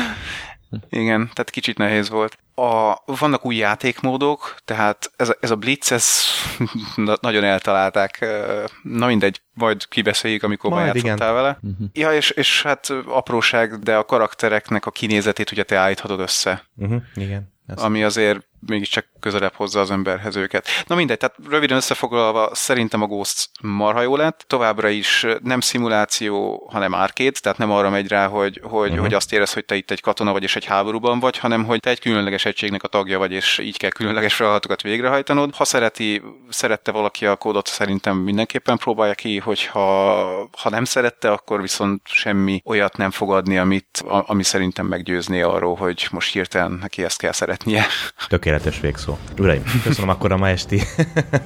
[0.90, 2.38] Igen, tehát kicsit nehéz volt.
[2.54, 6.06] A, vannak új játékmódok, tehát ez, ez a Blitz, ez
[7.20, 8.26] nagyon eltalálták.
[8.82, 11.34] Na mindegy, majd kibeszéljük, amikor majd játszottál igen.
[11.34, 11.58] vele.
[11.62, 11.88] Uh-huh.
[11.92, 16.64] Ja, és, és hát apróság, de a karaktereknek a kinézetét ugye te állíthatod össze.
[16.76, 17.52] Uh-huh, igen.
[17.66, 20.68] Ez ami azért mégiscsak közelebb hozza az emberhez őket.
[20.86, 26.66] Na mindegy, tehát röviden összefoglalva szerintem a Ghost marha jó lett, továbbra is nem szimuláció,
[26.72, 29.04] hanem arcade, tehát nem arra megy rá, hogy, hogy, uh-huh.
[29.04, 31.80] hogy azt érez, hogy te itt egy katona vagy és egy háborúban vagy, hanem hogy
[31.80, 35.54] te egy különleges egységnek a tagja vagy, és így kell különleges feladatokat végrehajtanod.
[35.54, 39.72] Ha szereti, szerette valaki a kódot, szerintem mindenképpen próbálja ki, hogyha
[40.58, 45.74] ha nem szerette, akkor viszont semmi olyat nem fog adni, amit, ami szerintem meggyőzné arról,
[45.74, 47.86] hogy most hirtelen neki ezt kell szeretnie.
[48.28, 49.16] Tökéletes tökéletes végszó.
[49.38, 50.82] Uraim, köszönöm akkor a ma esti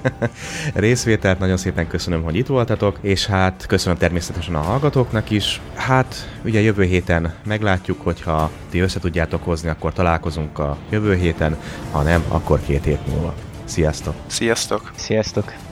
[0.74, 5.60] részvételt, nagyon szépen köszönöm, hogy itt voltatok, és hát köszönöm természetesen a hallgatóknak is.
[5.74, 11.56] Hát ugye jövő héten meglátjuk, hogyha ti össze tudjátok hozni, akkor találkozunk a jövő héten,
[11.90, 13.34] ha nem, akkor két hét múlva.
[13.64, 14.14] Sziasztok!
[14.26, 14.92] Sziasztok!
[14.96, 15.67] Sziasztok!